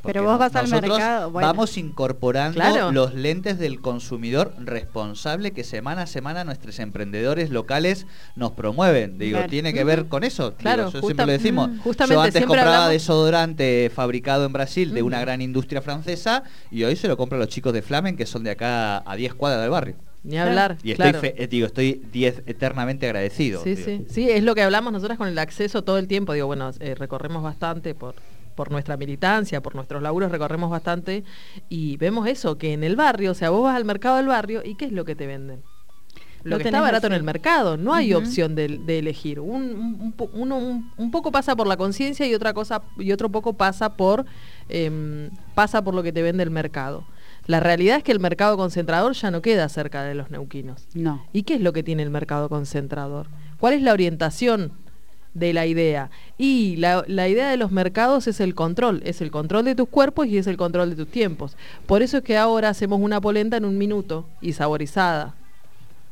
Pero 0.03 0.23
vos 0.23 0.39
vas 0.39 0.55
al 0.55 0.67
mercado. 0.69 1.31
Vamos 1.31 1.77
incorporando 1.77 2.91
los 2.91 3.13
lentes 3.13 3.59
del 3.59 3.81
consumidor 3.81 4.53
responsable 4.59 5.51
que 5.51 5.63
semana 5.63 6.03
a 6.03 6.07
semana 6.07 6.43
nuestros 6.43 6.79
emprendedores 6.79 7.49
locales 7.49 8.05
nos 8.35 8.51
promueven. 8.53 9.17
Digo, 9.17 9.39
tiene 9.49 9.73
que 9.73 9.83
ver 9.83 10.07
con 10.07 10.23
eso. 10.23 10.55
Claro, 10.55 10.91
yo 10.91 11.01
siempre 11.01 11.25
lo 11.25 11.31
decimos. 11.31 11.69
Justamente 11.83 12.15
yo 12.15 12.21
antes 12.21 12.45
compraba 12.45 12.89
desodorante 12.89 13.91
fabricado 13.93 14.45
en 14.45 14.53
Brasil 14.53 14.93
de 14.93 15.03
una 15.03 15.19
gran 15.19 15.41
industria 15.41 15.81
francesa 15.81 16.43
y 16.71 16.83
hoy 16.83 16.95
se 16.95 17.07
lo 17.07 17.17
compro 17.17 17.38
a 17.38 17.39
los 17.39 17.49
chicos 17.49 17.73
de 17.73 17.81
Flamen 17.81 18.15
que 18.15 18.25
son 18.25 18.43
de 18.43 18.51
acá 18.51 19.03
a 19.09 19.15
10 19.15 19.33
cuadras 19.35 19.62
del 19.62 19.71
barrio. 19.71 19.95
Ni 20.23 20.38
hablar. 20.38 20.77
Y 20.83 20.91
estoy, 20.91 21.13
eh, 21.23 21.47
digo, 21.47 21.65
estoy 21.65 22.01
eternamente 22.45 23.05
agradecido. 23.05 23.63
Sí, 23.63 23.75
sí, 23.75 24.05
sí, 24.09 24.29
es 24.29 24.43
lo 24.43 24.53
que 24.53 24.62
hablamos 24.62 24.91
nosotras 24.91 25.17
con 25.17 25.27
el 25.27 25.39
acceso 25.39 25.83
todo 25.83 25.97
el 25.97 26.07
tiempo. 26.07 26.33
Digo, 26.33 26.47
bueno, 26.47 26.71
eh, 26.79 26.95
recorremos 26.95 27.41
bastante 27.41 27.95
por 27.95 28.15
por 28.60 28.72
nuestra 28.72 28.98
militancia, 28.98 29.62
por 29.62 29.74
nuestros 29.74 30.02
laburos, 30.02 30.34
recorremos 30.34 30.69
bastante 30.69 31.24
y 31.69 31.95
vemos 31.95 32.28
eso, 32.28 32.58
que 32.58 32.74
en 32.74 32.84
el 32.84 32.98
barrio, 32.98 33.32
o 33.32 33.34
sea, 33.34 33.52
vos 33.52 33.63
vas 33.63 33.78
al 33.78 33.86
mercado 33.86 34.17
del 34.17 34.28
barrio 34.28 34.63
y 34.65 34.76
¿qué 34.76 34.84
es 34.84 34.91
lo 34.91 35.06
que 35.06 35.15
te 35.15 35.28
venden? 35.28 35.63
Lo 36.43 36.58
que 36.58 36.65
está 36.65 36.82
barato 36.82 37.08
en 37.08 37.13
el 37.13 37.24
mercado, 37.24 37.78
no 37.78 37.93
hay 37.93 38.13
opción 38.13 38.56
de, 38.56 38.65
elegir. 39.00 39.39
Un, 39.39 40.13
un, 40.98 41.12
poco 41.12 41.32
pasa 41.32 41.56
por 41.56 41.67
la 41.67 41.78
conciencia 41.78 42.28
y 42.28 42.36
otra 42.36 42.54
cosa 42.54 42.82
y 42.98 43.13
otro 43.13 43.30
poco 43.30 43.54
pasa 43.54 43.95
por 43.95 44.26
em, 44.67 45.30
pasa 45.56 45.82
por 45.82 45.93
lo 45.93 46.04
que 46.04 46.12
te 46.12 46.22
vende 46.22 46.43
el 46.43 46.52
mercado. 46.52 47.06
La 47.45 47.62
realidad 47.62 47.95
es 47.95 48.04
que 48.04 48.12
el 48.12 48.19
mercado 48.19 48.58
concentrador 48.58 49.13
ya 49.13 49.32
no 49.32 49.41
queda 49.41 49.69
cerca 49.69 50.04
de 50.04 50.15
los 50.15 50.32
neuquinos. 50.32 50.86
No. 50.93 51.26
¿Y 51.32 51.43
qué 51.43 51.54
es 51.54 51.62
lo 51.62 51.72
que 51.72 51.82
tiene 51.82 52.04
el 52.04 52.10
mercado 52.10 52.50
concentrador? 52.50 53.28
¿Cuál 53.58 53.76
es 53.76 53.82
la 53.82 53.93
orientación 53.93 54.74
de 55.39 55.54
la 55.54 55.65
idea. 55.65 56.12
Y 56.38 56.75
la, 56.78 57.04
idea 57.08 57.49
de 57.49 57.58
los 57.58 57.71
mercados 57.71 58.28
es 58.28 58.39
el 58.39 58.54
control, 58.54 59.02
es 59.06 59.21
el 59.21 59.32
control 59.32 59.65
de 59.65 59.75
tus 59.75 59.89
cuerpos 59.89 60.28
y 60.28 60.38
es 60.38 60.47
el 60.47 60.58
control 60.58 60.91
de 60.91 60.95
tus 60.95 61.08
tiempos. 61.08 61.56
Por 61.86 62.02
eso 62.02 62.17
es 62.17 62.23
que 62.23 62.38
ahora 62.38 62.69
hacemos 62.69 62.99
una 63.02 63.21
polenta 63.21 63.58
en 63.58 63.65
un 63.65 63.78
minuto 63.78 64.25
y 64.41 64.54
saborizada. 64.54 65.36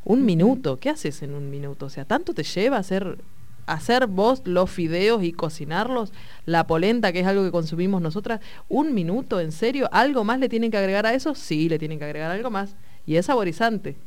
Un 0.03 0.25
minuto, 0.25 0.79
¿qué 0.79 0.89
haces 0.89 1.21
en 1.21 1.33
un 1.33 1.49
minuto? 1.49 1.87
O 1.87 1.89
sea, 1.89 2.05
¿tanto 2.05 2.33
te 2.33 2.43
lleva 2.43 2.77
hacer, 2.77 3.17
hacer 3.65 4.07
vos 4.07 4.41
los 4.45 4.69
fideos 4.69 5.21
y 5.23 5.33
cocinarlos? 5.33 6.13
La 6.45 6.65
polenta, 6.65 7.11
que 7.11 7.19
es 7.19 7.27
algo 7.27 7.43
que 7.43 7.51
consumimos 7.51 8.01
nosotras, 8.01 8.39
un 8.69 8.93
minuto, 8.93 9.41
¿en 9.41 9.51
serio? 9.51 9.89
¿Algo 9.91 10.23
más 10.23 10.39
le 10.39 10.47
tienen 10.47 10.71
que 10.71 10.77
agregar 10.77 11.05
a 11.05 11.13
eso? 11.13 11.35
Sí, 11.35 11.67
le 11.67 11.77
tienen 11.77 11.99
que 11.99 12.05
agregar 12.05 12.31
algo 12.31 12.49
más. 12.49 12.75
Y 13.05 13.17
es 13.17 13.25
saborizante 13.25 13.97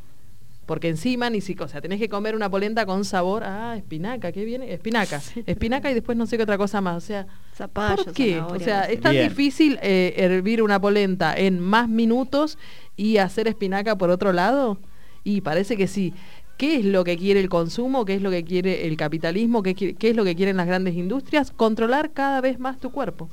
porque 0.71 0.89
encima 0.89 1.29
ni 1.31 1.41
siquiera, 1.41 1.65
o 1.65 1.69
sea, 1.69 1.81
tenés 1.81 1.99
que 1.99 2.09
comer 2.09 2.37
una 2.37 2.49
polenta 2.49 2.87
con 2.87 3.05
sabor, 3.05 3.43
ah, 3.43 3.75
espinaca, 3.77 4.31
¿qué 4.31 4.45
viene? 4.45 4.73
Espinaca, 4.73 5.21
espinaca 5.45 5.91
y 5.91 5.95
después 5.95 6.17
no 6.17 6.27
sé 6.27 6.37
qué 6.37 6.45
otra 6.45 6.59
cosa 6.59 6.81
más, 6.81 6.97
o 7.03 7.05
sea, 7.05 7.27
¿por 7.73 8.13
qué? 8.13 8.39
O 8.39 8.57
sea, 8.61 8.85
es 8.85 9.01
tan 9.01 9.17
difícil 9.17 9.81
eh, 9.83 10.15
hervir 10.17 10.63
una 10.63 10.81
polenta 10.81 11.35
en 11.37 11.59
más 11.59 11.89
minutos 11.89 12.57
y 12.97 13.17
hacer 13.17 13.49
espinaca 13.49 13.99
por 13.99 14.11
otro 14.11 14.33
lado, 14.33 14.79
y 15.25 15.41
parece 15.41 15.77
que 15.77 15.89
sí. 15.89 16.15
¿Qué 16.57 16.77
es 16.77 16.85
lo 16.85 17.03
que 17.03 17.17
quiere 17.17 17.41
el 17.41 17.49
consumo? 17.49 18.05
¿Qué 18.05 18.15
es 18.15 18.23
lo 18.23 18.31
que 18.31 18.45
quiere 18.45 18.87
el 18.87 18.97
capitalismo? 18.97 19.65
¿Qué, 19.65 19.75
qué 19.75 20.11
es 20.11 20.15
lo 20.15 20.23
que 20.23 20.37
quieren 20.37 20.57
las 20.57 20.69
grandes 20.69 20.95
industrias? 20.95 21.51
Controlar 21.51 22.13
cada 22.13 22.41
vez 22.41 22.61
más 22.61 22.79
tu 22.79 22.93
cuerpo, 22.93 23.29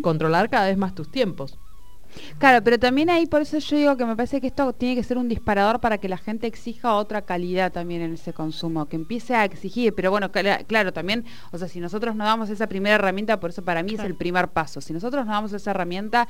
controlar 0.00 0.48
cada 0.48 0.66
vez 0.68 0.78
más 0.78 0.94
tus 0.94 1.10
tiempos. 1.10 1.58
Claro, 2.38 2.62
pero 2.62 2.78
también 2.78 3.10
ahí 3.10 3.26
por 3.26 3.42
eso 3.42 3.58
yo 3.58 3.76
digo 3.76 3.96
que 3.96 4.04
me 4.04 4.16
parece 4.16 4.40
que 4.40 4.46
esto 4.48 4.72
tiene 4.72 4.94
que 4.94 5.02
ser 5.02 5.18
un 5.18 5.28
disparador 5.28 5.80
para 5.80 5.98
que 5.98 6.08
la 6.08 6.18
gente 6.18 6.46
exija 6.46 6.94
otra 6.94 7.22
calidad 7.22 7.72
también 7.72 8.02
en 8.02 8.14
ese 8.14 8.32
consumo, 8.32 8.86
que 8.86 8.96
empiece 8.96 9.34
a 9.34 9.44
exigir, 9.44 9.94
pero 9.94 10.10
bueno, 10.10 10.30
claro, 10.30 10.92
también, 10.92 11.24
o 11.50 11.58
sea, 11.58 11.68
si 11.68 11.80
nosotros 11.80 12.14
nos 12.16 12.26
damos 12.26 12.50
esa 12.50 12.66
primera 12.66 12.96
herramienta, 12.96 13.40
por 13.40 13.50
eso 13.50 13.62
para 13.62 13.82
mí 13.82 13.94
es 13.94 14.00
el 14.00 14.14
primer 14.14 14.48
paso, 14.48 14.80
si 14.80 14.92
nosotros 14.92 15.24
nos 15.24 15.34
damos 15.34 15.52
esa 15.52 15.70
herramienta, 15.70 16.28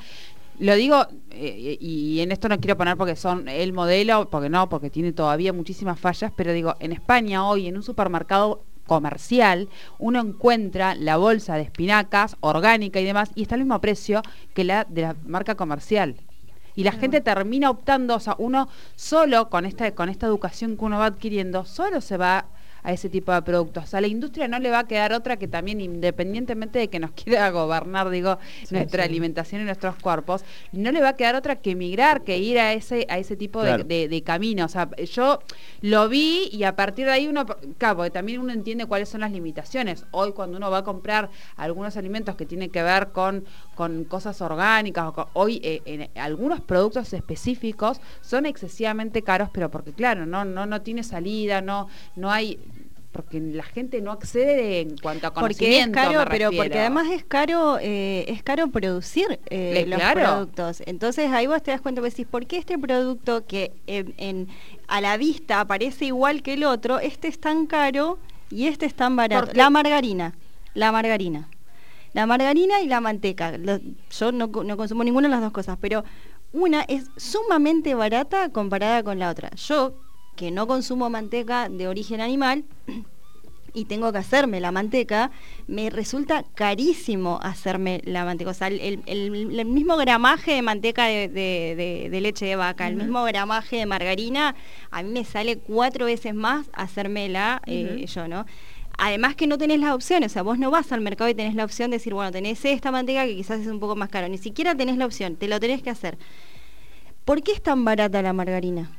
lo 0.58 0.74
digo, 0.74 1.06
eh, 1.30 1.78
y 1.80 2.20
en 2.20 2.30
esto 2.30 2.48
no 2.48 2.60
quiero 2.60 2.76
poner 2.76 2.96
porque 2.96 3.16
son 3.16 3.48
el 3.48 3.72
modelo, 3.72 4.28
porque 4.30 4.48
no, 4.48 4.68
porque 4.68 4.90
tiene 4.90 5.12
todavía 5.12 5.52
muchísimas 5.52 5.98
fallas, 5.98 6.30
pero 6.36 6.52
digo, 6.52 6.74
en 6.78 6.92
España 6.92 7.46
hoy 7.46 7.66
en 7.66 7.76
un 7.76 7.82
supermercado 7.82 8.62
comercial, 8.86 9.68
uno 9.98 10.20
encuentra 10.20 10.94
la 10.94 11.16
bolsa 11.16 11.56
de 11.56 11.62
espinacas 11.62 12.36
orgánica 12.40 13.00
y 13.00 13.04
demás 13.04 13.30
y 13.34 13.42
está 13.42 13.54
al 13.54 13.62
mismo 13.62 13.80
precio 13.80 14.22
que 14.54 14.64
la 14.64 14.84
de 14.84 15.02
la 15.02 15.16
marca 15.26 15.54
comercial. 15.54 16.16
Y 16.74 16.84
la 16.84 16.92
gente 16.92 17.20
termina 17.20 17.68
optando, 17.70 18.16
o 18.16 18.20
sea, 18.20 18.34
uno 18.38 18.68
solo 18.96 19.50
con 19.50 19.66
esta, 19.66 19.94
con 19.94 20.08
esta 20.08 20.26
educación 20.26 20.76
que 20.76 20.84
uno 20.84 20.98
va 20.98 21.06
adquiriendo, 21.06 21.66
solo 21.66 22.00
se 22.00 22.16
va 22.16 22.46
a 22.82 22.92
ese 22.92 23.08
tipo 23.08 23.32
de 23.32 23.42
productos. 23.42 23.94
A 23.94 24.00
la 24.00 24.06
industria 24.06 24.48
no 24.48 24.58
le 24.58 24.70
va 24.70 24.80
a 24.80 24.86
quedar 24.86 25.12
otra 25.12 25.36
que 25.36 25.48
también, 25.48 25.80
independientemente 25.80 26.78
de 26.78 26.88
que 26.88 26.98
nos 26.98 27.10
quiera 27.22 27.50
gobernar, 27.50 28.10
digo, 28.10 28.38
nuestra 28.70 29.04
alimentación 29.04 29.62
y 29.62 29.64
nuestros 29.64 29.96
cuerpos, 29.96 30.44
no 30.72 30.90
le 30.90 31.00
va 31.00 31.10
a 31.10 31.16
quedar 31.16 31.34
otra 31.34 31.56
que 31.56 31.72
emigrar, 31.72 32.22
que 32.22 32.38
ir 32.38 32.58
a 32.58 32.72
ese, 32.72 33.06
a 33.08 33.18
ese 33.18 33.36
tipo 33.36 33.62
de, 33.62 34.22
camino. 34.24 34.64
O 34.64 34.68
sea, 34.68 34.88
yo 35.04 35.40
lo 35.80 36.08
vi 36.08 36.48
y 36.52 36.64
a 36.64 36.76
partir 36.76 37.06
de 37.06 37.12
ahí 37.12 37.26
uno, 37.26 37.46
claro, 37.78 37.96
porque 37.96 38.10
también 38.10 38.40
uno 38.40 38.52
entiende 38.52 38.86
cuáles 38.86 39.08
son 39.08 39.20
las 39.20 39.32
limitaciones. 39.32 40.04
Hoy 40.10 40.32
cuando 40.32 40.56
uno 40.56 40.70
va 40.70 40.78
a 40.78 40.84
comprar 40.84 41.30
algunos 41.56 41.96
alimentos 41.96 42.36
que 42.36 42.46
tienen 42.46 42.70
que 42.70 42.82
ver 42.82 43.08
con, 43.08 43.44
con 43.74 44.04
cosas 44.04 44.40
orgánicas, 44.40 45.12
hoy 45.32 45.60
eh, 45.64 45.82
en 45.84 46.10
algunos 46.20 46.60
productos 46.60 47.12
específicos 47.12 48.00
son 48.20 48.46
excesivamente 48.46 49.22
caros, 49.22 49.48
pero 49.52 49.70
porque 49.70 49.92
claro, 49.92 50.26
no, 50.26 50.44
no, 50.44 50.66
no 50.66 50.82
tiene 50.82 51.02
salida, 51.02 51.60
no, 51.60 51.88
no 52.16 52.30
hay 52.30 52.58
porque 53.12 53.40
la 53.40 53.62
gente 53.62 54.00
no 54.00 54.10
accede 54.10 54.80
en 54.80 54.96
cuanto 54.96 55.26
a 55.26 55.34
porque 55.34 55.52
es 55.52 55.84
conocimiento. 55.84 55.94
caro, 55.94 56.30
pero 56.30 56.50
porque 56.50 56.78
además 56.78 57.08
es 57.10 57.24
caro, 57.24 57.78
eh, 57.78 58.24
es 58.26 58.42
caro 58.42 58.68
producir 58.68 59.38
eh, 59.50 59.84
los 59.86 59.98
claro. 59.98 60.20
productos. 60.20 60.82
Entonces 60.86 61.30
ahí 61.30 61.46
vos 61.46 61.62
te 61.62 61.70
das 61.70 61.82
cuenta, 61.82 62.00
vos 62.00 62.10
decís, 62.10 62.26
¿por 62.26 62.46
qué 62.46 62.56
este 62.56 62.78
producto 62.78 63.46
que 63.46 63.72
en, 63.86 64.48
a 64.88 65.00
la 65.02 65.18
vista 65.18 65.66
parece 65.66 66.06
igual 66.06 66.42
que 66.42 66.54
el 66.54 66.64
otro, 66.64 66.98
este 67.00 67.28
es 67.28 67.38
tan 67.38 67.66
caro 67.66 68.18
y 68.50 68.66
este 68.66 68.86
es 68.86 68.94
tan 68.94 69.14
barato? 69.14 69.52
La 69.54 69.68
margarina, 69.68 70.34
la 70.74 70.90
margarina. 70.90 71.48
La 72.14 72.26
margarina 72.26 72.80
y 72.82 72.88
la 72.88 73.00
manteca. 73.00 73.54
Yo 74.10 74.32
no, 74.32 74.46
no 74.46 74.76
consumo 74.76 75.04
ninguna 75.04 75.28
de 75.28 75.32
las 75.32 75.40
dos 75.40 75.52
cosas, 75.52 75.78
pero 75.80 76.04
una 76.52 76.82
es 76.82 77.06
sumamente 77.16 77.94
barata 77.94 78.50
comparada 78.50 79.02
con 79.02 79.18
la 79.18 79.30
otra. 79.30 79.50
Yo, 79.56 79.94
que 80.36 80.50
no 80.50 80.66
consumo 80.66 81.10
manteca 81.10 81.68
de 81.68 81.88
origen 81.88 82.20
animal, 82.20 82.64
y 83.74 83.86
tengo 83.86 84.12
que 84.12 84.18
hacerme 84.18 84.60
la 84.60 84.70
manteca, 84.70 85.30
me 85.66 85.88
resulta 85.88 86.44
carísimo 86.54 87.38
hacerme 87.42 88.02
la 88.04 88.22
manteca. 88.26 88.50
O 88.50 88.54
sea, 88.54 88.68
el, 88.68 89.02
el- 89.06 89.64
mismo 89.64 89.96
gramaje 89.96 90.52
de 90.52 90.60
manteca 90.60 91.06
de, 91.06 91.28
de- 91.28 91.74
de- 91.74 92.08
de 92.10 92.20
leche 92.20 92.44
de 92.44 92.56
vaca, 92.56 92.86
el 92.86 92.96
mismo 92.96 93.24
gramaje 93.24 93.76
de 93.76 93.86
margarina, 93.86 94.54
a 94.90 95.02
mí 95.02 95.08
me 95.10 95.24
sale 95.24 95.56
cuatro 95.56 96.04
veces 96.04 96.34
más 96.34 96.66
hacérmela 96.74 97.62
eh, 97.66 98.04
yo, 98.06 98.28
¿no? 98.28 98.44
Además 98.98 99.36
que 99.36 99.46
no 99.46 99.56
tenés 99.56 99.80
las 99.80 99.92
opciones, 99.94 100.32
o 100.32 100.34
sea, 100.34 100.42
vos 100.42 100.58
no 100.58 100.70
vas 100.70 100.92
al 100.92 101.00
mercado 101.00 101.30
y 101.30 101.34
tenés 101.34 101.54
la 101.54 101.64
opción 101.64 101.90
de 101.90 101.96
decir, 101.96 102.12
bueno, 102.12 102.30
tenés 102.30 102.62
esta 102.66 102.90
manteca 102.92 103.24
que 103.24 103.34
quizás 103.34 103.60
es 103.60 103.68
un 103.68 103.80
poco 103.80 103.96
más 103.96 104.10
caro, 104.10 104.28
ni 104.28 104.36
siquiera 104.36 104.74
tenés 104.74 104.98
la 104.98 105.06
opción, 105.06 105.36
te 105.36 105.48
lo 105.48 105.58
tenés 105.58 105.82
que 105.82 105.88
hacer. 105.88 106.18
¿Por 107.24 107.42
qué 107.42 107.52
es 107.52 107.62
tan 107.62 107.86
barata 107.86 108.20
la 108.20 108.34
margarina? 108.34 108.90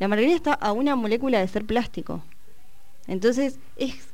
La 0.00 0.08
margarina 0.08 0.34
está 0.34 0.54
a 0.54 0.72
una 0.72 0.96
molécula 0.96 1.38
de 1.38 1.46
ser 1.46 1.64
plástico. 1.64 2.22
Entonces, 3.06 3.58
es 3.76 4.08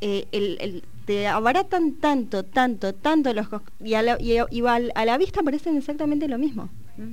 eh, 0.00 0.26
el, 0.32 0.58
el- 0.60 0.84
te 1.06 1.26
abaratan 1.26 1.94
tanto, 1.94 2.44
tanto, 2.44 2.94
tanto 2.94 3.32
los 3.32 3.46
y, 3.82 3.94
a 3.94 4.02
la, 4.02 4.20
y 4.20 4.36
a- 4.36 4.46
y 4.50 4.60
a 4.66 4.78
la- 4.78 4.92
a 4.94 5.04
la 5.06 5.16
vista 5.16 5.42
parecen 5.42 5.76
exactamente 5.78 6.28
lo 6.28 6.36
mismo. 6.38 6.68
¿Me 6.98 7.04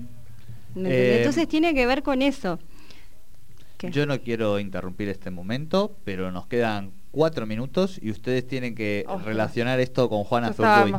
entendés? 0.89 0.93
Eh, 0.93 1.17
Entonces 1.19 1.47
tiene 1.47 1.73
que 1.73 1.85
ver 1.85 2.03
con 2.03 2.21
eso. 2.21 2.59
¿Qué? 3.77 3.91
Yo 3.91 4.05
no 4.05 4.19
quiero 4.19 4.59
interrumpir 4.59 5.07
este 5.09 5.31
momento, 5.31 5.95
pero 6.03 6.31
nos 6.31 6.47
quedan 6.47 6.91
cuatro 7.11 7.45
minutos 7.45 7.99
y 8.01 8.11
ustedes 8.11 8.45
tienen 8.47 8.75
que 8.75 9.05
Ojo. 9.07 9.19
relacionar 9.19 9.79
esto 9.79 10.09
con 10.09 10.23
Juana 10.25 10.51
Zurduy. 10.51 10.91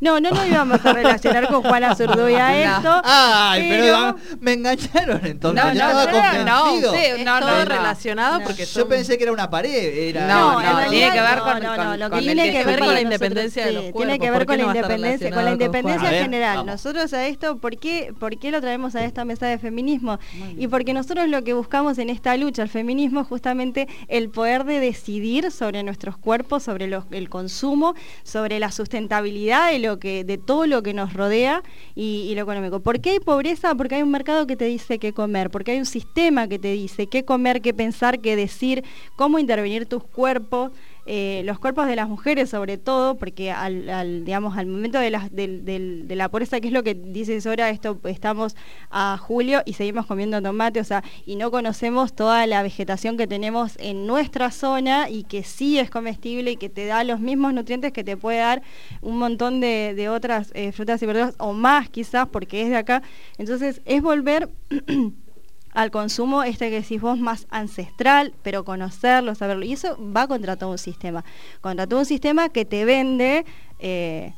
No, 0.00 0.20
no 0.20 0.30
nos 0.30 0.46
íbamos 0.46 0.84
a 0.84 0.92
relacionar 0.92 1.48
con 1.48 1.62
Juana 1.62 1.94
Zurduy 1.94 2.34
a 2.34 2.48
No. 2.52 2.76
esto. 2.76 3.02
Ay, 3.04 3.66
pero, 3.68 3.84
pero- 3.84 4.38
me 4.40 4.52
engancharon 4.54 5.20
entonces. 5.24 5.64
No, 5.64 5.72
yo 5.72 5.80
no, 5.80 5.92
no, 5.92 6.02
no, 6.44 6.92
Es 6.94 7.24
no, 7.24 7.40
todo 7.40 7.50
no, 7.50 7.58
no. 7.58 7.64
relacionado 7.64 8.38
No. 8.40 8.44
porque 8.44 8.62
Yo 8.64 8.80
son- 8.80 8.88
pensé 8.88 9.16
que 9.16 9.24
era 9.24 9.32
una 9.32 9.48
pared. 9.50 9.72
Era... 10.08 10.26
No, 10.26 10.52
no, 10.54 10.58
realidad 10.60 10.90
tiene 10.90 11.12
que 11.12 11.20
ver 11.20 11.36
no, 11.38 11.44
con- 11.44 11.62
no, 11.62 11.76
con- 11.76 11.84
no, 11.84 11.96
lo 11.96 12.04
que 12.06 12.10
con 12.10 12.18
el 12.18 12.24
tiene 12.24 12.52
que 12.52 12.64
ver 12.64 12.78
con 12.80 12.94
la 12.94 13.00
independencia 13.00 13.66
de 13.66 13.72
los 13.72 13.80
Tiene 13.82 13.92
cuerpos, 13.92 14.18
que 14.18 14.30
ver 14.30 14.38
¿por 14.40 14.46
con 14.46 14.56
la 14.58 14.62
no 14.64 14.74
independencia, 14.74 15.30
con 15.30 15.44
la 15.44 15.50
independencia 15.52 16.08
general. 16.10 16.56
vamos. 16.58 16.72
Nosotros 16.72 17.12
a 17.12 17.26
esto, 17.26 17.56
¿por 17.58 17.76
qué, 17.78 18.12
¿por 18.18 18.38
qué 18.38 18.50
lo 18.50 18.60
traemos 18.60 18.94
a 18.94 19.04
esta 19.04 19.24
mesa 19.24 19.46
de 19.46 19.58
feminismo? 19.58 20.18
Y 20.58 20.68
porque 20.68 20.92
nosotros 20.94 21.28
lo 21.28 21.42
que 21.44 21.52
buscamos 21.54 21.98
en 21.98 22.10
esta 22.10 22.36
lucha, 22.36 22.62
el 22.62 22.68
feminismo, 22.68 23.20
es 23.20 23.26
justamente 23.26 23.88
el 24.08 24.28
poder 24.30 24.64
de 24.64 24.80
decidir 24.80 25.50
sobre 25.50 25.82
nuestros 25.82 26.16
cuerpos, 26.16 26.62
sobre 26.62 26.86
los- 26.86 27.04
el 27.10 27.28
consumo, 27.28 27.94
sobre 28.22 28.58
la 28.58 28.70
sustentabilidad 28.70 29.71
de 29.72 29.78
lo 29.78 29.98
que, 29.98 30.24
de 30.24 30.38
todo 30.38 30.66
lo 30.66 30.82
que 30.82 30.94
nos 30.94 31.12
rodea 31.12 31.62
y, 31.94 32.26
y 32.30 32.34
lo 32.34 32.42
económico. 32.42 32.80
¿Por 32.80 33.00
qué 33.00 33.10
hay 33.10 33.20
pobreza? 33.20 33.74
Porque 33.74 33.96
hay 33.96 34.02
un 34.02 34.10
mercado 34.10 34.46
que 34.46 34.56
te 34.56 34.66
dice 34.66 34.98
qué 34.98 35.12
comer, 35.12 35.50
porque 35.50 35.72
hay 35.72 35.78
un 35.78 35.86
sistema 35.86 36.48
que 36.48 36.58
te 36.58 36.72
dice 36.72 37.06
qué 37.06 37.24
comer, 37.24 37.60
qué 37.60 37.74
pensar, 37.74 38.20
qué 38.20 38.36
decir, 38.36 38.84
cómo 39.16 39.38
intervenir 39.38 39.86
tus 39.86 40.04
cuerpos. 40.04 40.72
Eh, 41.06 41.42
los 41.44 41.58
cuerpos 41.58 41.86
de 41.86 41.96
las 41.96 42.08
mujeres 42.08 42.50
sobre 42.50 42.78
todo, 42.78 43.16
porque 43.16 43.50
al, 43.50 43.88
al, 43.88 44.24
digamos, 44.24 44.56
al 44.56 44.66
momento 44.66 44.98
de 44.98 45.10
la, 45.10 45.28
del- 45.30 45.64
del- 45.64 46.06
de 46.08 46.16
la 46.16 46.28
pobreza, 46.28 46.60
que 46.60 46.68
es 46.68 46.72
lo 46.72 46.82
que 46.82 46.94
dices 46.94 47.46
ahora, 47.46 47.70
esto 47.70 47.98
estamos 48.04 48.54
a 48.90 49.18
julio 49.18 49.62
y 49.64 49.72
seguimos 49.74 50.06
comiendo 50.06 50.40
tomate, 50.40 50.80
o 50.80 50.84
sea, 50.84 51.02
y 51.26 51.36
no 51.36 51.50
conocemos 51.50 52.14
toda 52.14 52.46
la 52.46 52.62
vegetación 52.62 53.16
que 53.16 53.26
tenemos 53.26 53.76
en 53.78 54.06
nuestra 54.06 54.50
zona 54.50 55.08
y 55.10 55.24
que 55.24 55.42
sí 55.42 55.78
es 55.78 55.90
comestible 55.90 56.52
y 56.52 56.56
que 56.56 56.68
te 56.68 56.86
da 56.86 57.02
los 57.04 57.20
mismos 57.20 57.52
nutrientes 57.52 57.92
que 57.92 58.04
te 58.04 58.16
puede 58.16 58.38
dar 58.38 58.62
un 59.00 59.18
montón 59.18 59.60
de, 59.60 59.94
de 59.94 60.08
otras 60.08 60.50
eh, 60.54 60.72
frutas 60.72 61.02
y 61.02 61.06
verduras, 61.06 61.34
o 61.38 61.52
más 61.52 61.88
quizás, 61.88 62.28
porque 62.28 62.62
es 62.62 62.68
de 62.70 62.76
acá. 62.76 63.02
Entonces, 63.38 63.80
es 63.84 64.02
volver 64.02 64.48
al 65.72 65.90
consumo 65.90 66.42
este 66.42 66.70
que 66.70 66.80
decís 66.82 67.00
vos 67.00 67.18
más 67.18 67.46
ancestral, 67.50 68.34
pero 68.42 68.64
conocerlo, 68.64 69.34
saberlo. 69.34 69.64
Y 69.64 69.72
eso 69.72 69.98
va 70.14 70.26
contra 70.26 70.56
todo 70.56 70.70
un 70.70 70.78
sistema. 70.78 71.24
Contra 71.60 71.86
todo 71.86 72.00
un 72.00 72.06
sistema 72.06 72.50
que 72.50 72.64
te 72.64 72.84
vende 72.84 73.44
eh, 73.78 74.34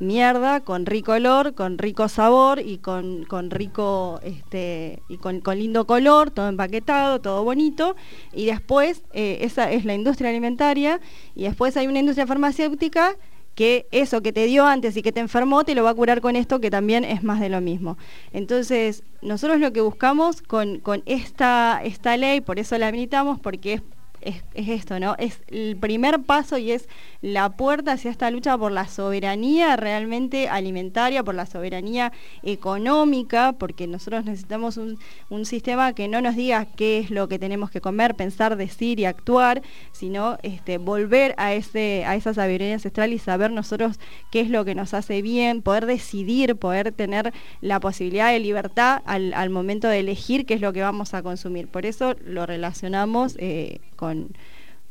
mierda 0.00 0.60
con 0.60 0.86
rico 0.86 1.12
olor, 1.12 1.54
con 1.54 1.76
rico 1.76 2.08
sabor 2.08 2.60
y 2.60 2.78
con, 2.78 3.24
con 3.26 3.50
rico 3.50 4.18
este 4.24 5.02
y 5.08 5.18
con, 5.18 5.40
con 5.40 5.58
lindo 5.58 5.86
color, 5.86 6.30
todo 6.30 6.48
empaquetado, 6.48 7.20
todo 7.20 7.44
bonito. 7.44 7.94
Y 8.32 8.46
después, 8.46 9.02
eh, 9.12 9.38
esa 9.42 9.70
es 9.70 9.84
la 9.84 9.94
industria 9.94 10.30
alimentaria, 10.30 11.00
y 11.34 11.44
después 11.44 11.76
hay 11.76 11.86
una 11.86 12.00
industria 12.00 12.26
farmacéutica 12.26 13.16
que 13.60 13.86
eso 13.90 14.22
que 14.22 14.32
te 14.32 14.46
dio 14.46 14.64
antes 14.64 14.96
y 14.96 15.02
que 15.02 15.12
te 15.12 15.20
enfermó 15.20 15.64
te 15.64 15.74
lo 15.74 15.84
va 15.84 15.90
a 15.90 15.94
curar 15.94 16.22
con 16.22 16.34
esto 16.34 16.62
que 16.62 16.70
también 16.70 17.04
es 17.04 17.22
más 17.22 17.40
de 17.40 17.50
lo 17.50 17.60
mismo. 17.60 17.98
Entonces, 18.32 19.02
nosotros 19.20 19.60
lo 19.60 19.70
que 19.70 19.82
buscamos 19.82 20.40
con, 20.40 20.78
con 20.78 21.02
esta, 21.04 21.82
esta 21.84 22.16
ley, 22.16 22.40
por 22.40 22.58
eso 22.58 22.78
la 22.78 22.90
militamos, 22.90 23.38
porque 23.38 23.74
es, 23.74 23.82
es, 24.20 24.42
es 24.54 24.68
esto, 24.68 24.98
¿no? 25.00 25.14
Es 25.18 25.40
el 25.48 25.76
primer 25.76 26.22
paso 26.22 26.58
y 26.58 26.72
es 26.72 26.88
la 27.22 27.50
puerta 27.50 27.92
hacia 27.92 28.10
esta 28.10 28.30
lucha 28.30 28.56
por 28.56 28.72
la 28.72 28.86
soberanía 28.86 29.76
realmente 29.76 30.48
alimentaria, 30.48 31.22
por 31.22 31.34
la 31.34 31.46
soberanía 31.46 32.12
económica, 32.42 33.52
porque 33.52 33.86
nosotros 33.86 34.24
necesitamos 34.24 34.76
un, 34.76 34.98
sistema 35.44 35.94
que 35.94 36.06
no 36.06 36.20
nos 36.20 36.36
diga 36.36 36.66
qué 36.66 36.98
es 36.98 37.10
lo 37.10 37.26
que 37.26 37.38
tenemos 37.38 37.70
que 37.70 37.80
comer, 37.80 38.14
pensar, 38.14 38.56
decir 38.56 39.00
y 39.00 39.06
actuar, 39.06 39.62
sino 39.92 40.38
este, 40.42 40.76
volver 40.76 41.34
a, 41.38 41.54
ese, 41.54 42.04
a 42.04 42.14
esa 42.14 42.34
sabiduría 42.34 42.74
ancestral 42.74 43.12
y 43.12 43.18
saber 43.18 43.50
nosotros 43.50 43.98
qué 44.30 44.40
es 44.40 44.50
lo 44.50 44.64
que 44.64 44.74
nos 44.74 44.92
hace 44.92 45.22
bien, 45.22 45.62
poder 45.62 45.86
decidir, 45.86 46.56
poder 46.56 46.92
tener 46.92 47.32
la 47.62 47.80
posibilidad 47.80 48.30
de 48.30 48.38
libertad 48.38 49.02
al, 49.06 49.32
al 49.32 49.50
momento 49.50 49.88
de 49.88 50.00
elegir 50.00 50.44
qué 50.44 50.54
es 50.54 50.60
lo 50.60 50.72
que 50.72 50.82
vamos 50.82 51.14
a 51.14 51.22
consumir. 51.22 51.68
Por 51.68 51.86
eso 51.86 52.14
lo 52.24 52.44
relacionamos 52.44 53.36
eh, 53.38 53.80
con, 53.96 54.09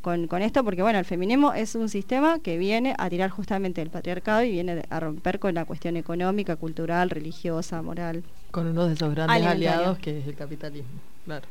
con, 0.02 0.28
con 0.28 0.42
esto, 0.42 0.64
porque 0.64 0.82
bueno, 0.82 0.98
el 1.00 1.06
feminismo 1.06 1.54
es 1.54 1.76
un 1.76 1.90
sistema 1.90 2.40
que 2.40 2.58
viene 2.58 2.96
a 2.98 3.10
tirar 3.10 3.30
justamente 3.30 3.82
el 3.82 3.90
patriarcado 3.90 4.44
y 4.44 4.52
viene 4.52 4.84
a 4.90 5.00
romper 5.00 5.40
con 5.40 5.54
la 5.54 5.66
cuestión 5.66 5.98
económica, 5.98 6.56
cultural, 6.56 7.10
religiosa, 7.10 7.82
moral 7.82 8.24
con 8.52 8.68
uno 8.68 8.88
de 8.88 8.94
esos 8.94 9.14
grandes 9.14 9.46
aliados 9.46 10.00
que 10.00 10.20
es 10.20 10.28
el 10.28 10.36
capitalismo. 10.36 10.90
Claro. 11.26 11.48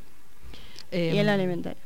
y 0.91 0.97
Em, 0.97 1.19
el 1.19 1.29
alimentario. 1.29 1.79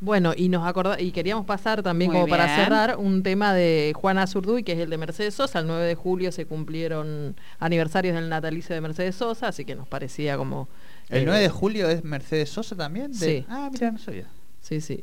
Bueno, 0.00 0.32
y 0.36 0.48
nos 0.48 0.64
acorda 0.66 1.00
y 1.00 1.10
queríamos 1.10 1.44
pasar 1.44 1.82
también 1.82 2.12
Muy 2.12 2.20
como 2.20 2.30
para 2.30 2.54
cerrar 2.54 2.96
un 2.98 3.24
tema 3.24 3.52
de 3.52 3.92
Juana 3.96 4.28
Zurduy, 4.28 4.62
que 4.62 4.72
es 4.72 4.78
el 4.78 4.90
de 4.90 4.96
Mercedes 4.96 5.34
Sosa. 5.34 5.58
El 5.58 5.66
9 5.66 5.84
de 5.86 5.94
julio 5.96 6.30
se 6.30 6.46
cumplieron 6.46 7.34
aniversarios 7.58 8.14
del 8.14 8.28
natalicio 8.28 8.76
de 8.76 8.80
Mercedes 8.80 9.16
Sosa, 9.16 9.48
así 9.48 9.64
que 9.64 9.74
nos 9.74 9.88
parecía 9.88 10.36
como... 10.36 10.68
¿El 11.08 11.22
eh, 11.22 11.24
9 11.26 11.40
de 11.40 11.48
julio 11.48 11.88
es 11.88 12.04
Mercedes 12.04 12.48
Sosa 12.50 12.76
también? 12.76 13.10
De- 13.10 13.18
Sí. 13.18 13.44
Ah, 13.48 13.70
mira, 13.72 13.90
no 13.90 13.98
sabía. 13.98 14.26
Sí, 14.68 14.80
sí. 14.80 15.02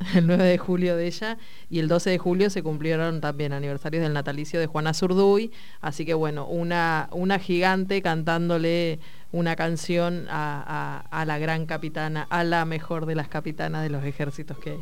El 0.16 0.26
9 0.26 0.44
de 0.44 0.58
julio 0.58 0.96
de 0.96 1.06
ella 1.06 1.38
y 1.70 1.78
el 1.78 1.86
12 1.86 2.10
de 2.10 2.18
julio 2.18 2.50
se 2.50 2.62
cumplieron 2.62 3.20
también 3.20 3.52
aniversarios 3.52 4.02
del 4.02 4.12
natalicio 4.12 4.58
de 4.58 4.66
Juana 4.66 4.94
Zurduy, 4.94 5.52
así 5.80 6.04
que 6.04 6.14
bueno, 6.14 6.46
una, 6.46 7.08
una 7.12 7.38
gigante 7.38 8.02
cantándole 8.02 8.98
una 9.30 9.54
canción 9.54 10.26
a, 10.28 11.04
a- 11.10 11.20
a 11.20 11.24
la 11.24 11.38
gran 11.38 11.66
capitana, 11.66 12.26
a 12.30 12.42
la 12.44 12.64
mejor 12.64 13.06
de 13.06 13.14
las 13.14 13.28
capitanas 13.28 13.82
de 13.82 13.90
los 13.90 14.04
ejércitos 14.04 14.58
que, 14.58 14.76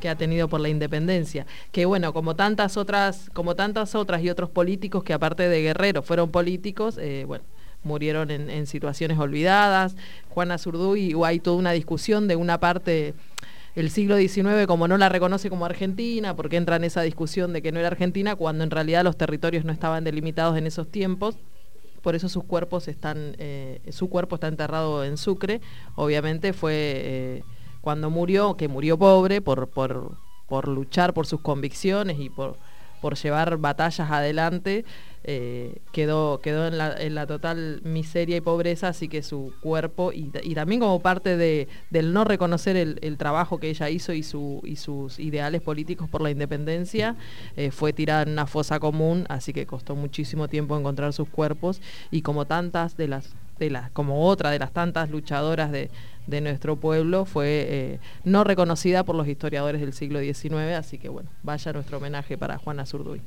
que 0.00 0.08
ha 0.08 0.14
tenido 0.16 0.48
por 0.48 0.60
la 0.60 0.68
independencia. 0.68 1.46
Que 1.72 1.84
bueno, 1.84 2.12
como 2.12 2.36
tantas 2.36 2.76
otras, 2.76 3.28
como 3.34 3.56
tantas 3.56 3.94
otras 3.96 4.22
y 4.22 4.30
otros 4.30 4.50
políticos 4.50 5.02
que 5.04 5.12
aparte 5.14 5.48
de 5.48 5.62
guerreros 5.62 6.04
fueron 6.06 6.30
políticos, 6.30 6.96
eh, 6.98 7.24
bueno, 7.26 7.44
murieron 7.82 8.30
en, 8.30 8.66
situaciones 8.66 9.18
olvidadas. 9.18 9.96
Juana 10.28 10.58
Zurduy, 10.58 11.14
hay 11.24 11.40
toda 11.40 11.56
una 11.56 11.72
discusión 11.72 12.28
de 12.28 12.36
una 12.36 12.58
parte 12.58 13.14
el 13.76 13.90
siglo 13.90 14.16
XIX 14.16 14.66
como 14.66 14.88
no 14.88 14.98
la 14.98 15.08
reconoce 15.08 15.48
como 15.48 15.64
Argentina, 15.64 16.34
porque 16.34 16.56
entra 16.56 16.76
en 16.76 16.84
esa 16.84 17.02
discusión 17.02 17.52
de 17.52 17.62
que 17.62 17.72
no 17.72 17.78
era 17.78 17.88
Argentina, 17.88 18.34
cuando 18.34 18.64
en 18.64 18.70
realidad 18.70 19.04
los 19.04 19.16
territorios 19.16 19.64
no 19.64 19.72
estaban 19.72 20.02
delimitados 20.04 20.58
en 20.58 20.66
esos 20.66 20.90
tiempos. 20.90 21.36
Por 22.02 22.14
eso 22.14 22.28
sus 22.28 22.44
cuerpos 22.44 22.88
están, 22.88 23.36
eh, 23.38 23.80
su 23.90 24.08
cuerpo 24.08 24.36
está 24.36 24.48
enterrado 24.48 25.04
en 25.04 25.16
Sucre. 25.16 25.60
Obviamente 25.94 26.52
fue 26.52 26.72
eh, 26.74 27.42
cuando 27.80 28.10
murió, 28.10 28.56
que 28.56 28.68
murió 28.68 28.98
pobre 28.98 29.40
por, 29.40 29.68
por, 29.68 30.16
por 30.48 30.66
luchar 30.66 31.14
por 31.14 31.26
sus 31.26 31.40
convicciones 31.40 32.18
y 32.18 32.30
por, 32.30 32.56
por 33.00 33.16
llevar 33.16 33.56
batallas 33.58 34.10
adelante, 34.10 34.84
eh, 35.22 35.82
quedó, 35.92 36.40
quedó 36.40 36.66
en 36.66 37.14
la, 37.14 37.26
total 37.26 37.80
miseria 37.84 38.36
y 38.36 38.40
pobreza, 38.40 38.88
así 38.88 39.08
que 39.08 39.22
su 39.22 39.52
cuerpo, 39.60 40.12
y, 40.12 40.30
también 40.54 40.80
como 40.80 41.00
parte 41.00 41.36
de, 41.36 41.68
del 41.90 42.12
no 42.12 42.24
reconocer 42.24 42.76
el, 42.76 42.98
el, 43.02 43.18
trabajo 43.18 43.58
que 43.58 43.68
ella 43.68 43.90
hizo 43.90 44.12
y, 44.14 44.22
su, 44.22 44.62
y 44.64 44.76
sus 44.76 45.18
ideales 45.18 45.60
políticos 45.60 46.08
por 46.08 46.22
la 46.22 46.30
independencia, 46.30 47.16
eh, 47.56 47.70
fue 47.70 47.92
tirada 47.92 48.22
en 48.22 48.30
una 48.30 48.46
fosa 48.46 48.80
común, 48.80 49.26
así 49.28 49.52
que 49.52 49.66
costó 49.66 49.94
muchísimo 49.94 50.48
tiempo 50.48 50.78
encontrar 50.78 51.12
sus 51.12 51.28
cuerpos, 51.28 51.82
y 52.10 52.22
como 52.22 52.46
tantas 52.46 52.96
de 52.96 53.08
las, 53.08 53.34
de 53.58 53.70
las 53.70 53.90
como 53.90 54.26
otra 54.26 54.50
de 54.50 54.58
las 54.58 54.72
tantas 54.72 55.10
luchadoras 55.10 55.70
de, 55.70 55.90
de 56.26 56.40
nuestro 56.40 56.76
pueblo 56.76 57.26
fue 57.26 57.66
eh, 57.68 58.00
no 58.24 58.44
reconocida 58.44 59.04
por 59.04 59.16
los 59.16 59.28
historiadores 59.28 59.82
del 59.82 59.92
siglo 59.92 60.20
XIX, 60.20 60.76
así 60.78 60.96
que 60.96 61.10
bueno, 61.10 61.28
vaya 61.42 61.72
nuestro 61.72 61.98
homenaje 61.98 62.38
para 62.38 62.56
Juana 62.56 62.86
Zurduy. 62.86 63.20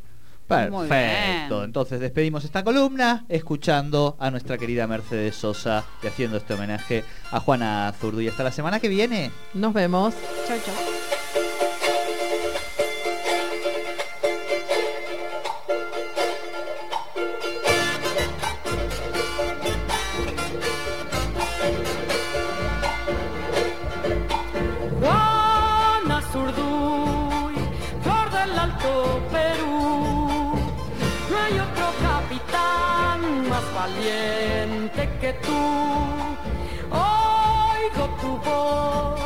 Perfecto, 0.47 1.63
entonces 1.63 1.99
despedimos 1.99 2.43
esta 2.43 2.63
columna 2.63 3.25
escuchando 3.29 4.17
a 4.19 4.29
nuestra 4.29 4.57
querida 4.57 4.87
Mercedes 4.87 5.35
Sosa 5.35 5.83
y 6.01 6.07
haciendo 6.07 6.37
este 6.37 6.53
homenaje 6.53 7.03
a 7.31 7.39
Juana 7.39 7.93
Zurduy. 7.99 8.27
Hasta 8.27 8.43
la 8.43 8.51
semana 8.51 8.79
que 8.79 8.89
viene. 8.89 9.31
Nos 9.53 9.73
vemos. 9.73 10.13
Chau, 10.47 10.57
chau. 10.65 11.02
Tú. 35.41 35.61
Oigo 36.91 38.03
tu 38.21 38.31
voz 38.47 39.19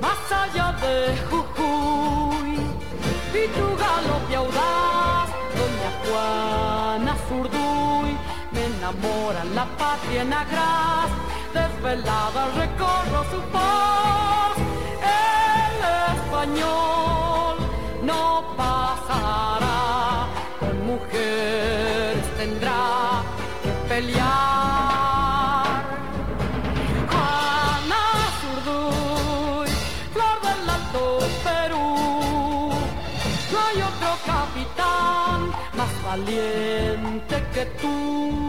más 0.00 0.32
allá 0.42 0.72
de 0.82 1.16
Jujuy 1.28 2.54
y 3.40 3.48
tu 3.56 3.66
galope 3.82 4.36
audaz, 4.36 5.28
doña 5.58 5.90
Juana 6.02 7.16
Zurduy. 7.28 8.10
Me 8.52 8.64
enamora 8.66 9.44
la 9.44 9.64
patria 9.76 10.22
en 10.22 10.32
agraz, 10.32 11.10
desvelada 11.52 12.46
recorro 12.62 13.24
su 13.30 13.40
voz. 13.52 14.56
El 15.22 15.78
español 16.16 17.13
valiente 36.16 37.36
que 37.52 37.64
tú. 37.80 38.43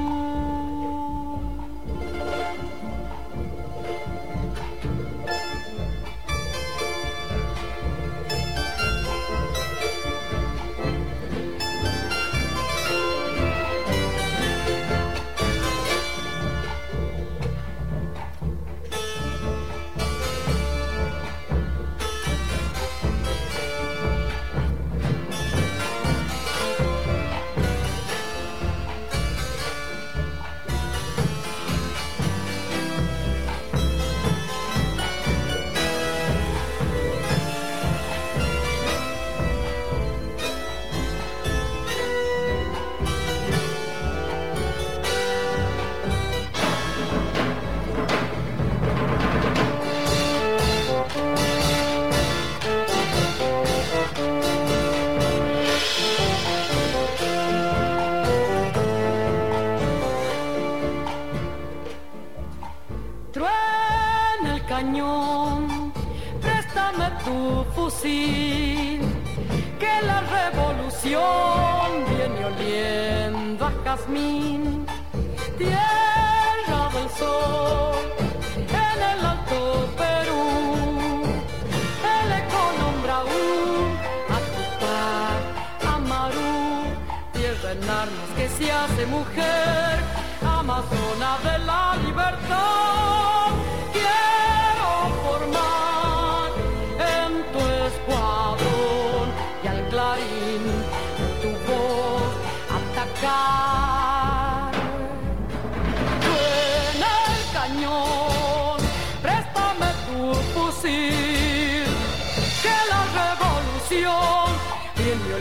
Viene 72.59 73.57
a 73.59 73.71
jazmín, 73.83 74.85
tierra 75.57 76.89
del 76.93 77.09
sol, 77.17 77.95
en 78.57 78.99
el 79.11 79.25
alto 79.25 79.87
Perú, 79.97 81.23
el 82.15 82.31
eco 82.41 82.63
nombra 82.79 83.17
un 83.23 83.97
a 84.35 84.39
Tupac, 84.53 85.43
a 85.93 85.99
Marú, 85.99 86.57
tierra 87.33 87.71
en 87.71 87.83
armas 87.83 88.29
que 88.35 88.49
se 88.49 88.71
hace 88.71 89.05
mujer, 89.05 89.99
amazona 90.41 91.37
de 91.43 91.59
la 91.59 91.95
libertad. 92.05 93.24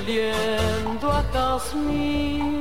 Oliendo 0.05 1.11
a 1.11 1.23
jazmín. 1.33 2.54